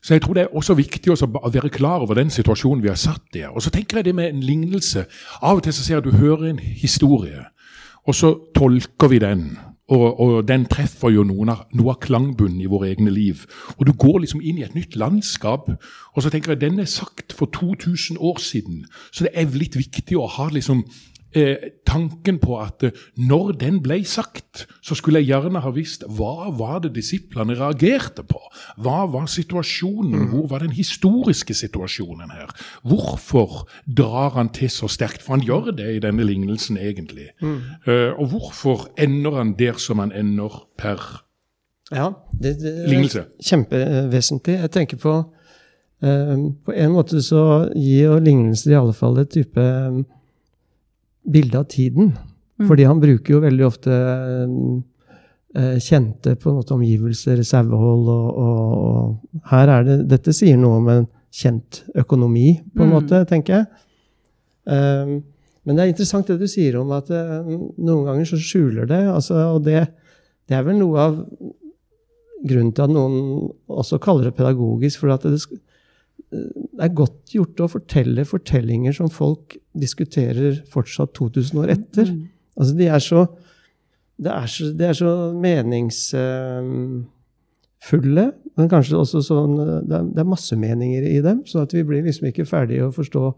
Så 0.01 0.13
jeg 0.13 0.21
tror 0.21 0.33
det 0.33 0.43
er 0.43 0.55
også 0.55 0.73
viktig 0.79 1.11
også 1.11 1.27
å 1.27 1.51
være 1.51 1.71
klar 1.73 2.03
over 2.05 2.15
den 2.15 2.31
situasjonen 2.31 2.83
vi 2.83 2.91
har 2.91 2.99
satt 2.99 3.23
der. 3.33 3.49
Og 3.51 3.63
så 3.63 3.71
tenker 3.73 3.99
jeg 3.99 4.09
det 4.09 4.15
med 4.15 4.29
en 4.29 4.43
lignelse. 4.43 5.05
Av 5.41 5.59
og 5.59 5.63
til 5.63 5.75
så 5.75 5.83
ser 5.83 5.97
jeg 5.97 6.03
at 6.03 6.07
du 6.07 6.17
hører 6.17 6.49
en 6.49 6.59
historie, 6.59 7.43
og 8.07 8.15
så 8.15 8.31
tolker 8.55 9.11
vi 9.11 9.19
den. 9.19 9.49
Og, 9.89 10.19
og 10.21 10.47
den 10.47 10.67
treffer 10.69 11.09
jo 11.09 11.23
noen 11.25 11.49
av, 11.49 11.63
noe 11.73 11.95
av 11.95 12.01
klangbunnen 12.03 12.61
i 12.61 12.69
våre 12.69 12.91
egne 12.91 13.09
liv. 13.09 13.47
Og 13.79 13.87
du 13.89 13.93
går 13.97 14.19
liksom 14.23 14.43
inn 14.45 14.59
i 14.61 14.65
et 14.67 14.75
nytt 14.77 14.95
landskap, 14.99 15.71
og 16.13 16.23
så 16.23 16.29
tenker 16.29 16.53
jeg 16.53 16.61
den 16.61 16.79
er 16.83 16.89
sagt 16.89 17.33
for 17.33 17.49
2000 17.55 18.19
år 18.21 18.37
siden. 18.43 18.83
Så 19.09 19.25
det 19.25 19.33
er 19.33 19.49
litt 19.57 19.79
viktig 19.79 20.19
å 20.19 20.29
ha 20.29 20.49
liksom 20.53 20.85
eh, 21.35 21.55
tanken 21.85 22.39
på 22.41 22.57
at 22.61 22.83
eh, 22.83 22.91
når 23.17 23.51
den 23.61 23.79
ble 23.83 23.99
sagt, 24.05 24.65
så 24.81 24.95
skulle 24.97 25.19
jeg 25.21 25.29
gjerne 25.29 25.61
ha 25.63 25.71
visst 25.75 26.03
hva 26.07 26.49
var 26.57 26.79
det 26.83 26.93
disiplene 26.95 27.55
reagerte 27.59 28.23
på? 28.27 28.39
Hva 28.81 29.05
var 29.11 29.27
situasjonen? 29.29 30.27
Hvor 30.33 30.47
var 30.51 30.59
den 30.65 30.71
historiske 30.75 31.53
situasjonen 31.53 32.31
her? 32.33 32.51
Hvorfor 32.83 33.67
drar 33.85 34.35
han 34.37 34.49
til 34.55 34.69
så 34.73 34.87
sterkt? 34.89 35.21
For 35.21 35.37
han 35.37 35.45
gjør 35.45 35.71
det 35.77 35.89
i 35.95 36.03
denne 36.03 36.23
lignelsen, 36.25 36.77
egentlig. 36.77 37.29
Eh, 37.41 38.11
og 38.17 38.27
hvorfor 38.33 38.87
ender 38.97 39.37
han 39.41 39.55
der 39.59 39.77
som 39.77 39.99
han 39.99 40.11
ender 40.11 40.63
per 40.77 41.25
Ja, 41.91 42.11
det, 42.37 42.59
det 42.61 42.69
er 42.83 42.87
Lignelse. 42.87 43.23
kjempevesentlig. 43.41 44.59
Jeg 44.61 44.71
tenker 44.71 44.97
på 45.01 45.13
eh, 46.03 46.35
På 46.65 46.71
en 46.75 46.91
måte 46.93 47.21
så 47.25 47.41
gir 47.75 48.03
jo 48.11 48.19
lignelser 48.21 48.71
i 48.71 48.77
alle 48.77 48.93
fall 48.93 49.17
et 49.23 49.31
type 49.33 49.59
eh, 49.61 49.97
bilde 51.25 51.57
av 51.59 51.65
tiden. 51.71 52.13
Fordi 52.67 52.83
han 52.87 52.99
bruker 52.99 53.33
jo 53.37 53.39
veldig 53.43 53.65
ofte 53.67 53.93
eh, 55.55 55.77
kjente 55.81 56.35
på 56.39 56.49
en 56.51 56.57
måte 56.59 56.75
omgivelser, 56.75 57.39
sauehold 57.47 58.09
og, 58.11 58.27
og, 58.43 58.73
og 58.89 59.45
Her 59.51 59.71
er 59.77 59.87
det 59.87 59.97
Dette 60.11 60.33
sier 60.35 60.57
noe 60.59 60.79
om 60.81 60.89
en 60.91 61.07
kjent 61.31 61.83
økonomi, 61.95 62.59
på 62.75 62.83
en 62.83 62.89
Mm. 62.89 62.95
måte, 62.95 63.21
tenker 63.29 63.53
jeg. 63.55 63.65
Um, 64.69 65.23
men 65.65 65.75
det 65.77 65.83
er 65.83 65.91
interessant 65.91 66.27
det 66.27 66.39
du 66.41 66.47
sier 66.49 66.75
om 66.79 66.91
at 66.95 67.09
eh, 67.13 67.39
noen 67.77 68.05
ganger 68.07 68.25
så 68.25 68.37
skjuler 68.41 68.87
det. 68.89 69.01
Altså, 69.07 69.35
og 69.55 69.63
det, 69.65 69.83
det 70.49 70.57
er 70.57 70.63
vel 70.65 70.79
noe 70.81 70.99
av 70.99 71.17
grunnen 72.49 72.71
til 72.73 72.85
at 72.85 72.93
noen 72.93 73.49
også 73.69 73.99
kaller 74.01 74.29
det 74.29 74.35
pedagogisk. 74.37 74.99
For 75.03 75.13
at 75.13 75.25
det, 75.27 75.39
sk- 75.43 75.59
det 76.79 76.87
er 76.87 76.95
godt 76.95 77.33
gjort 77.35 77.59
å 77.59 77.67
fortelle 77.67 78.23
fortellinger 78.23 78.95
som 78.95 79.11
folk 79.11 79.59
diskuterer 79.75 80.63
fortsatt 80.71 81.11
2000 81.17 81.59
år 81.59 81.75
etter. 81.75 82.07
Altså, 82.55 82.71
de 82.79 82.87
er 82.87 83.03
så 83.03 83.27
Det 84.19 84.31
er 84.31 84.47
så, 84.51 84.65
de 84.75 84.83
er 84.83 84.93
så 84.93 85.31
meningsfulle, 85.31 87.05
men 88.59 88.71
kanskje 88.71 88.97
også 88.99 89.21
sånn 89.23 89.53
det 89.87 89.95
er, 89.95 90.03
det 90.11 90.19
er 90.19 90.27
masse 90.27 90.51
meninger 90.59 91.05
i 91.07 91.21
dem, 91.23 91.45
så 91.47 91.63
at 91.63 91.71
vi 91.71 91.85
blir 91.87 92.03
liksom 92.03 92.27
ikke 92.27 92.43
ferdige 92.49 92.83
å 92.83 92.91
forstå 92.91 93.31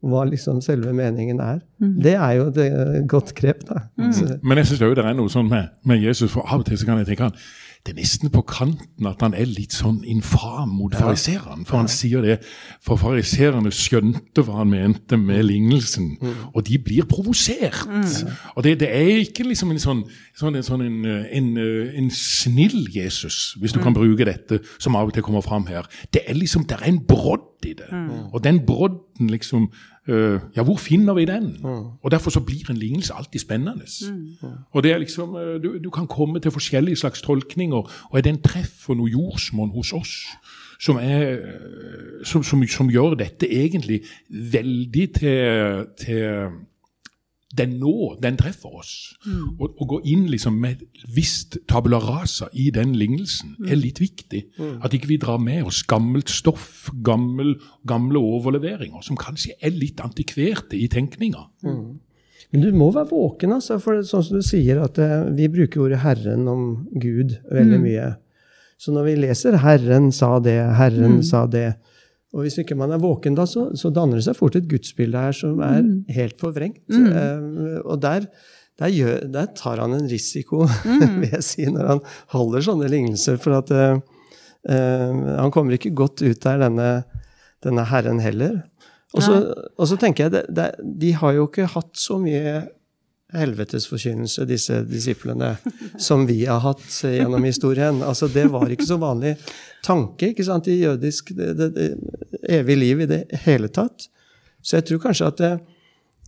hva 0.00 0.24
liksom 0.24 0.60
selve 0.64 0.92
meningen 0.96 1.40
er. 1.44 1.58
Det 1.78 2.14
er 2.14 2.36
jo 2.38 2.46
et 2.48 2.60
eh, 2.64 3.00
godt 3.08 3.34
grep, 3.36 3.66
da. 3.68 3.84
Så, 4.12 4.38
Men 4.42 4.60
jeg 4.60 4.70
syns 4.70 4.80
det 4.80 5.04
er 5.04 5.16
noe 5.16 5.32
sånn 5.32 5.48
med, 5.50 5.74
med 5.84 6.00
Jesus, 6.00 6.30
for 6.32 6.46
av 6.48 6.62
og 6.62 6.68
til 6.68 6.80
så 6.80 6.88
kan 6.88 7.02
jeg 7.02 7.10
tenke 7.12 7.28
han, 7.28 7.36
det 7.80 7.94
er 7.94 7.96
nesten 8.02 8.28
på 8.28 8.42
kanten 8.44 9.06
at 9.08 9.22
han 9.24 9.32
er 9.32 9.48
litt 9.48 9.72
sånn 9.72 10.02
infam 10.04 10.74
mot 10.76 10.92
fariserene. 10.92 11.64
For 11.64 11.80
han 11.80 11.88
sier 11.88 12.20
det, 12.20 12.34
for 12.84 13.00
fariserene 13.00 13.72
skjønte 13.72 14.44
hva 14.44 14.58
han 14.58 14.68
mente 14.68 15.16
med 15.16 15.46
lignelsen, 15.48 16.10
og 16.52 16.60
de 16.68 16.76
blir 16.84 17.08
provosert. 17.08 17.86
Og 18.52 18.66
det, 18.66 18.74
det 18.82 18.90
er 18.92 19.22
ikke 19.22 19.48
liksom 19.48 19.72
en 19.72 19.80
sånn, 19.80 20.02
sånn, 20.36 20.60
en, 20.60 20.66
sånn 20.66 20.84
en, 20.84 20.98
en, 21.40 21.48
en 22.02 22.12
snill 22.12 22.82
Jesus, 22.92 23.54
hvis 23.60 23.72
du 23.72 23.80
kan 23.80 23.96
bruke 23.96 24.28
dette, 24.28 24.60
som 24.76 25.00
av 25.00 25.08
og 25.08 25.16
til 25.16 25.24
kommer 25.24 25.44
fram 25.44 25.64
her. 25.70 25.88
Det 26.12 26.26
er 26.28 26.36
liksom, 26.36 26.68
det 26.68 26.76
er 26.82 26.90
en 26.92 27.00
brodd 27.08 27.48
i 27.64 27.72
det. 27.80 27.88
Og 28.34 28.44
den 28.44 28.60
brodden 28.68 29.32
liksom 29.32 29.70
Ja, 30.08 30.62
hvor 30.62 30.76
finner 30.76 31.14
vi 31.14 31.24
den? 31.24 31.56
Og 32.02 32.10
derfor 32.10 32.30
så 32.30 32.40
blir 32.40 32.70
en 32.70 32.76
lignelse 32.76 33.14
alltid 33.14 33.40
spennende. 33.40 33.84
Og 34.70 34.82
det 34.82 34.92
er 34.92 34.98
liksom, 34.98 35.36
øh, 35.36 35.62
du, 35.62 35.78
du 35.84 35.90
kan 35.90 36.06
komme 36.06 36.40
til 36.40 36.50
forskjellige 36.50 36.96
slags 36.96 37.22
tolkninger, 37.22 37.76
og 38.10 38.18
er 38.18 38.20
det 38.20 38.30
en 38.30 38.42
treff 38.42 38.72
for 38.86 38.94
noe 38.94 39.10
jordsmonn 39.10 39.70
hos 39.70 39.92
oss 39.92 40.16
som, 40.80 40.96
er, 40.96 41.30
øh, 41.30 42.24
som, 42.24 42.42
som, 42.42 42.66
som 42.66 42.90
gjør 42.90 43.14
dette 43.20 43.48
egentlig 43.52 44.00
veldig 44.30 45.06
til, 45.14 45.84
til 46.00 46.48
den 47.56 47.78
nå, 47.80 48.14
den 48.22 48.36
treffer 48.38 48.74
oss. 48.78 48.92
Og 49.58 49.80
Å 49.82 49.86
gå 49.90 50.00
inn 50.06 50.28
liksom 50.30 50.60
med 50.62 50.78
et 50.78 51.06
visst 51.16 51.58
tabula 51.70 51.98
rasa 51.98 52.46
i 52.52 52.68
den 52.74 52.94
lignelsen 52.98 53.56
er 53.66 53.80
litt 53.80 54.00
viktig. 54.00 54.44
At 54.84 54.94
ikke 54.94 55.10
vi 55.10 55.18
drar 55.22 55.40
med 55.42 55.66
oss 55.66 55.82
gammelt 55.82 56.30
stoff, 56.30 56.90
gammel, 57.02 57.56
gamle 57.90 58.18
overleveringer, 58.18 59.02
som 59.02 59.18
kanskje 59.18 59.56
er 59.60 59.74
litt 59.74 60.00
antikverte 60.00 60.78
i 60.78 60.86
tenkninga. 60.88 61.48
Men 62.50 62.64
du 62.64 62.72
må 62.74 62.90
være 62.90 63.10
våken, 63.12 63.52
altså, 63.54 63.78
for 63.82 64.00
sånn 64.02 64.24
som 64.26 64.40
du 64.40 64.42
sier, 64.42 64.80
at 64.82 64.98
eh, 64.98 65.28
vi 65.38 65.46
bruker 65.52 65.84
ordet 65.84 66.00
'Herren' 66.02 66.48
om 66.50 66.88
Gud 66.98 67.36
veldig 67.50 67.78
mye. 67.84 68.08
Så 68.80 68.94
når 68.94 69.04
vi 69.06 69.14
leser 69.26 69.58
'Herren 69.58 70.10
sa 70.10 70.38
det', 70.40 70.74
'Herren 70.74 71.22
sa 71.22 71.46
det', 71.46 71.76
Og 72.32 72.44
hvis 72.44 72.60
ikke 72.62 72.76
man 72.78 72.92
er 72.94 73.00
våken 73.02 73.34
da, 73.34 73.42
så, 73.50 73.68
så 73.74 73.90
danner 73.90 74.20
det 74.20 74.24
seg 74.28 74.36
fort 74.38 74.54
et 74.54 74.68
gudsbilde 74.70 75.18
her 75.18 75.32
som 75.34 75.58
er 75.66 75.80
Mm. 75.82 76.04
helt 76.14 76.36
forvrengt. 76.38 76.78
Eh, 76.94 77.80
og 77.84 78.00
der, 78.04 78.28
der, 78.78 78.92
gjør, 78.94 79.24
der 79.34 79.46
tar 79.58 79.80
han 79.82 79.96
en 79.96 80.06
risiko, 80.10 80.62
Mm. 80.86 81.20
vil 81.24 81.30
jeg 81.34 81.42
si, 81.42 81.66
når 81.66 81.88
han 81.94 82.00
holder 82.36 82.60
sånne 82.68 82.88
lignelser. 82.92 83.36
For 83.42 83.58
at 83.58 83.70
eh, 83.74 83.98
eh, 84.70 85.20
han 85.40 85.50
kommer 85.50 85.74
ikke 85.74 85.90
godt 85.94 86.22
ut 86.22 86.38
der, 86.46 86.58
denne, 86.62 86.90
denne 87.66 87.84
herren 87.90 88.20
heller. 88.22 88.60
Og 89.10 89.24
så, 89.26 89.40
og 89.74 89.88
så 89.90 89.96
tenker 89.98 90.28
jeg, 90.28 90.32
det, 90.36 90.44
det, 90.54 90.68
de 91.02 91.10
har 91.18 91.32
jo 91.34 91.48
ikke 91.48 91.66
hatt 91.72 91.96
så 91.98 92.20
mye 92.22 92.60
helvetesforkynnelse, 93.36 94.44
disse 94.48 94.80
disiplene, 94.88 95.54
som 95.98 96.26
vi 96.28 96.42
har 96.46 96.62
hatt 96.64 96.86
gjennom 97.04 97.44
historien. 97.46 98.02
Altså, 98.06 98.28
det 98.32 98.46
var 98.52 98.70
ikke 98.70 98.88
så 98.88 98.98
vanlig 99.00 99.36
tanke 99.86 100.32
ikke 100.32 100.46
sant, 100.46 100.68
i 100.68 100.80
jødisk 100.82 101.32
det, 101.36 101.50
det, 101.58 101.68
det, 101.76 101.90
evig 102.52 102.78
liv 102.78 103.04
i 103.04 103.10
det 103.10 103.20
hele 103.46 103.70
tatt. 103.72 104.08
Så 104.60 104.78
jeg 104.78 104.88
tror 104.88 105.04
kanskje 105.06 105.28
at 105.30 105.40
det, 105.40 105.52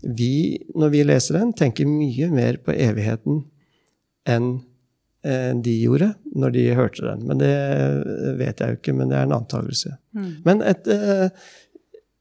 vi, 0.03 0.59
når 0.75 0.93
vi 0.95 1.07
leser 1.07 1.39
den, 1.39 1.55
tenker 1.57 1.89
mye 1.89 2.31
mer 2.33 2.59
på 2.65 2.75
evigheten 2.75 3.45
enn 4.29 4.49
eh, 5.27 5.53
de 5.63 5.77
gjorde 5.83 6.13
når 6.39 6.55
de 6.57 6.65
hørte 6.79 7.05
den. 7.07 7.27
Men 7.29 7.43
det 7.43 7.53
vet 8.41 8.63
jeg 8.63 8.73
jo 8.73 8.81
ikke, 8.81 8.97
men 8.99 9.13
det 9.13 9.21
er 9.21 9.29
en 9.29 9.37
antakelse. 9.37 9.97
Men 10.47 10.65
et, 10.67 10.89
eh, 10.91 11.29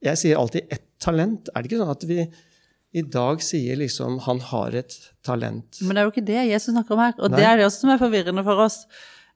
jeg 0.05 0.21
sier 0.21 0.41
alltid 0.41 0.69
ett 0.73 0.85
talent. 1.01 1.50
Er 1.53 1.61
det 1.61 1.71
ikke 1.71 1.81
sånn 1.81 1.95
at 1.95 2.07
vi 2.09 2.25
i 2.93 3.01
dag 3.01 3.41
sier 3.41 3.75
liksom 3.77 4.19
'han 4.19 4.39
har 4.41 4.75
et 4.75 4.93
talent'? 5.25 5.81
Men 5.81 5.95
det 5.95 5.98
er 5.98 6.03
jo 6.05 6.12
ikke 6.12 6.25
det 6.25 6.50
Jesus 6.51 6.74
snakker 6.74 6.91
om 6.91 7.00
her. 7.00 7.13
Og 7.19 7.31
Nei. 7.31 7.38
det 7.39 7.45
er 7.45 7.57
det 7.57 7.65
også 7.65 7.79
som 7.81 7.89
er 7.89 7.98
forvirrende 7.98 8.43
for 8.43 8.55
oss. 8.65 8.86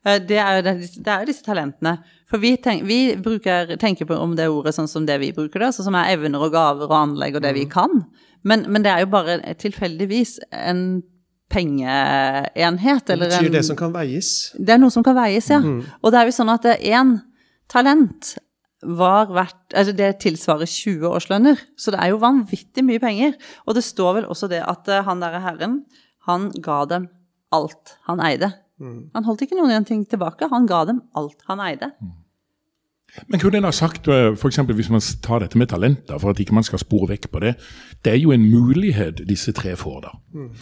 Eh, 0.05 0.19
Det 0.19 0.37
er 0.37 0.55
jo, 0.57 0.61
det, 0.61 0.81
det 1.03 1.07
er 1.07 1.25
disse 1.25 1.43
talentene. 1.43 1.97
For 2.29 2.37
vi, 2.37 2.57
tenk, 2.57 2.83
vi 2.83 3.15
bruker, 3.15 3.75
tenker 3.77 4.05
på 4.05 4.13
om 4.19 4.35
det 4.35 4.47
ordet 4.49 4.73
sånn 4.75 4.87
som 4.87 5.05
det 5.05 5.19
vi 5.19 5.31
bruker 5.31 5.59
det, 5.59 5.67
altså 5.67 5.83
som 5.83 5.95
er 5.95 6.13
evner 6.17 6.39
og 6.41 6.51
gaver 6.51 6.83
og 6.83 6.91
anlegg 6.91 7.35
og 7.35 7.41
det 7.41 7.53
Mm. 7.53 7.59
vi 7.59 7.65
kan. 7.65 8.05
Men, 8.43 8.65
men 8.71 8.83
det 8.83 8.91
er 8.91 8.99
jo 8.99 9.05
bare 9.07 9.39
tilfeldigvis 9.55 10.39
en 10.51 11.01
pengeenhet. 11.49 13.05
Det 13.07 13.19
betyr 13.19 13.51
det 13.51 13.65
som 13.65 13.75
kan 13.75 13.93
veies. 13.93 14.51
det 14.59 14.69
er 14.69 14.77
noe 14.77 14.91
som 14.91 15.03
kan 15.03 15.15
veies, 15.15 15.49
ja. 15.49 15.59
Mm. 15.59 15.83
Og 16.03 16.11
det 16.11 16.19
er 16.21 16.25
jo 16.25 16.35
sånn 16.35 16.53
at 16.53 16.63
én 16.81 17.21
talent 17.69 18.37
var 18.97 19.31
verdt 19.33 19.75
altså 19.75 19.93
Det 19.97 20.09
tilsvarer 20.23 20.69
20 20.69 21.07
årslønner. 21.09 21.61
Så 21.77 21.93
det 21.93 22.01
er 22.01 22.13
jo 22.13 22.21
vanvittig 22.21 22.83
mye 22.85 23.01
penger. 23.01 23.35
Og 23.65 23.77
det 23.77 23.85
står 23.85 24.19
vel 24.19 24.29
også 24.31 24.49
det 24.51 24.61
at 24.65 24.89
eh, 24.91 25.03
han 25.05 25.23
derre 25.23 25.41
herren, 25.43 25.79
han 26.29 26.51
ga 26.63 26.83
dem 26.89 27.09
alt 27.55 27.95
han 28.09 28.21
eide. 28.23 28.51
Mm. 28.81 29.11
Han 29.15 29.27
holdt 29.27 29.45
ikke 29.45 29.57
noen 29.59 29.87
ting 29.87 30.03
tilbake. 30.09 30.49
Han 30.51 30.67
ga 30.69 30.83
dem 30.89 31.01
alt 31.15 31.41
han 31.49 31.63
eide. 31.63 31.91
Men 33.27 33.39
kunne 33.39 33.57
en 33.57 33.63
ha 33.63 33.71
sagt, 33.71 34.07
eh, 34.07 34.35
for 34.35 34.47
eksempel 34.49 34.75
hvis 34.75 34.89
man 34.89 35.01
tar 35.23 35.39
dette 35.39 35.57
med 35.57 35.67
talenter, 35.71 36.17
for 36.19 36.29
at 36.29 36.39
ikke 36.39 36.53
man 36.53 36.63
skal 36.63 36.79
spore 36.79 37.07
vekk 37.13 37.29
på 37.31 37.39
det, 37.39 37.55
det 38.05 38.13
er 38.13 38.17
jo 38.19 38.31
en 38.35 38.43
mulighet 38.51 39.21
disse 39.27 39.51
tre 39.55 39.75
får 39.79 40.01
da. 40.03 40.11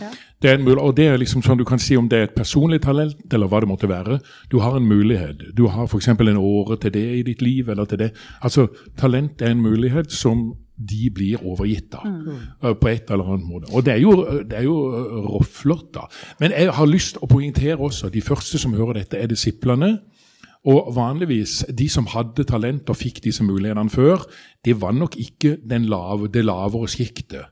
Ja. 0.01 0.09
Det 0.41 0.49
er 0.51 0.57
en 0.59 0.63
mulighet, 0.63 0.83
og 0.85 0.95
det 0.97 1.07
er 1.07 1.17
liksom 1.17 1.41
sånn 1.43 1.57
du 1.57 1.65
kan 1.65 1.79
si 1.79 1.95
om 1.97 2.09
det 2.09 2.19
er 2.19 2.23
et 2.29 2.35
personlig 2.35 2.81
talent, 2.81 3.33
eller 3.33 3.47
hva 3.47 3.59
det 3.63 3.69
måtte 3.69 3.89
være. 3.89 4.19
Du 4.51 4.59
har 4.59 4.77
en 4.77 4.85
mulighet. 4.87 5.41
Du 5.57 5.67
har 5.67 5.87
f.eks. 5.87 6.07
en 6.07 6.37
åre 6.37 6.77
til 6.77 6.91
det 6.93 7.05
i 7.19 7.23
ditt 7.23 7.41
liv, 7.41 7.69
eller 7.69 7.85
til 7.85 7.97
det. 7.97 8.11
Altså, 8.43 8.67
talent 8.97 9.41
er 9.41 9.51
en 9.51 9.61
mulighet 9.61 10.11
som 10.11 10.53
de 10.77 11.09
blir 11.13 11.37
overgitt 11.45 11.91
da, 11.93 11.99
Mm. 12.03 12.75
på 12.81 12.87
et 12.89 13.11
eller 13.11 13.23
annet 13.33 13.45
måte. 13.47 13.73
Og 13.73 13.85
det 13.85 13.93
er 13.93 13.99
jo, 14.01 14.11
det 14.49 14.57
er 14.57 14.63
jo 14.63 14.77
eh, 14.89 15.27
råflott 15.29 15.93
da. 15.93 16.07
Men 16.39 16.51
jeg 16.51 16.71
har 16.73 16.85
lyst 16.85 17.17
å 17.21 17.27
poengtere 17.29 17.77
også, 17.77 18.09
de 18.09 18.21
første 18.21 18.57
som 18.57 18.73
hører 18.73 18.93
dette 18.93 19.17
er 19.17 19.27
disiplene, 19.27 19.99
og 20.63 20.93
vanligvis, 20.95 21.65
de 21.67 21.89
som 21.91 22.07
hadde 22.13 22.45
talent 22.47 22.89
og 22.89 22.95
fikk 22.95 23.19
disse 23.25 23.43
mulighetene 23.43 23.91
før, 23.91 24.23
det 24.63 24.77
var 24.81 24.95
nok 24.95 25.17
ikke 25.19 25.57
den 25.59 25.89
lave, 25.91 26.29
det 26.31 26.45
lavere 26.45 26.87
sjiktet. 26.87 27.49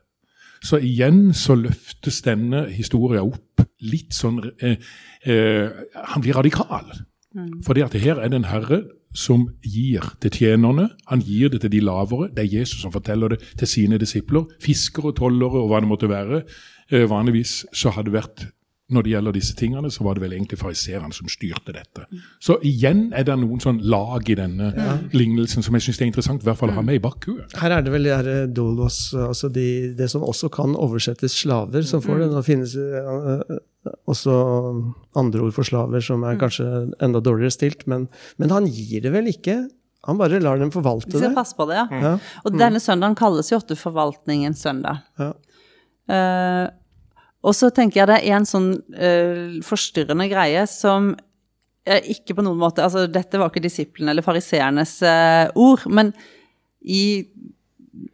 Så 0.62 0.78
igjen 0.78 1.32
så 1.34 1.56
løftes 1.58 2.22
denne 2.24 2.68
historien 2.70 3.32
opp 3.34 3.64
litt 3.82 4.14
sånn 4.14 4.38
eh, 4.62 4.78
eh, 5.26 5.80
Han 6.12 6.22
blir 6.22 6.38
radikal. 6.38 6.86
Fordi 7.64 7.82
at 7.82 7.96
her 7.98 8.20
er 8.20 8.30
det 8.30 8.38
en 8.38 8.50
herre 8.50 8.82
som 9.16 9.46
gir 9.64 10.04
til 10.22 10.32
tjenerne. 10.32 10.88
Han 11.10 11.20
gir 11.24 11.50
det 11.52 11.62
til 11.64 11.72
de 11.72 11.80
lavere. 11.84 12.30
Det 12.32 12.44
er 12.44 12.60
Jesus 12.60 12.84
som 12.84 12.92
forteller 12.92 13.34
det 13.34 13.40
til 13.58 13.68
sine 13.68 13.98
disipler. 14.00 14.46
Fiskere, 14.62 15.14
tollere 15.16 15.64
og 15.64 15.72
hva 15.72 15.80
det 15.82 15.90
måtte 15.90 16.10
være. 16.12 16.42
Eh, 16.92 17.08
vanligvis 17.10 17.62
så 17.72 17.92
hadde 17.92 18.12
det 18.12 18.18
vært 18.20 18.46
når 18.92 19.06
det 19.06 19.12
gjelder 19.12 19.34
disse 19.36 19.54
tingene, 19.56 19.90
så 19.94 20.04
var 20.04 20.16
det 20.16 20.24
vel 20.24 20.34
egentlig 20.34 20.58
fariseerne 20.60 21.14
som 21.14 21.28
styrte 21.30 21.72
dette. 21.74 22.04
Så 22.42 22.58
igjen 22.66 23.06
er 23.16 23.24
det 23.24 23.36
noen 23.40 23.62
sånn 23.62 23.78
lag 23.88 24.26
i 24.28 24.36
denne 24.36 24.72
lignelsen 25.14 25.64
som 25.64 25.76
jeg 25.78 25.86
syns 25.86 26.00
er 26.02 26.08
interessant 26.10 26.42
i 26.44 26.48
hvert 26.48 26.58
fall 26.60 26.74
å 26.74 26.76
ha 26.76 26.84
med 26.84 26.98
i 26.98 27.02
bakhuet. 27.02 27.54
Her 27.62 27.78
er 27.78 27.86
det 27.86 27.92
vel 27.94 28.08
de 28.08 28.12
eh, 28.18 28.46
dolos, 28.52 28.98
altså 29.16 29.48
de, 29.52 29.66
det 29.96 30.10
som 30.12 30.24
også 30.26 30.50
kan 30.52 30.74
oversettes 30.76 31.38
slaver, 31.44 31.86
som 31.88 32.02
får 32.04 32.24
det. 32.24 32.32
Nå 32.34 32.42
finnes 32.44 32.74
eh, 32.76 33.54
også 34.10 34.34
andre 35.18 35.46
ord 35.46 35.54
for 35.56 35.66
slaver 35.66 36.04
som 36.04 36.26
er 36.28 36.40
kanskje 36.40 36.66
enda 37.02 37.22
dårligere 37.24 37.54
stilt, 37.54 37.86
men, 37.90 38.10
men 38.42 38.52
han 38.52 38.68
gir 38.68 39.06
det 39.06 39.14
vel 39.14 39.30
ikke? 39.32 39.62
Han 40.10 40.18
bare 40.18 40.42
lar 40.42 40.58
dem 40.58 40.72
forvalte 40.74 41.14
det. 41.14 41.30
passe 41.36 41.54
på 41.54 41.64
det, 41.70 41.78
ja. 41.78 42.02
Ja. 42.02 42.12
Og 42.42 42.58
denne 42.58 42.82
søndagen 42.82 43.14
kalles 43.18 43.52
jo 43.52 43.60
ofte 43.60 43.78
forvaltningens 43.78 44.64
søndag. 44.66 45.04
Ja. 45.22 45.32
Eh, 46.10 46.64
og 47.42 47.56
så 47.58 47.72
tenker 47.74 48.02
jeg 48.02 48.10
det 48.12 48.20
er 48.22 48.38
en 48.38 48.48
sånn 48.48 48.70
uh, 48.78 49.60
forstyrrende 49.66 50.28
greie 50.30 50.64
som 50.70 51.12
ikke 51.82 52.36
på 52.38 52.44
noen 52.46 52.60
måte 52.60 52.84
Altså, 52.84 53.08
dette 53.10 53.40
var 53.40 53.50
ikke 53.50 53.64
disiplene 53.64 54.12
eller 54.12 54.22
fariseernes 54.22 55.00
uh, 55.02 55.50
ord, 55.58 55.82
men 55.90 56.12
i 56.82 57.26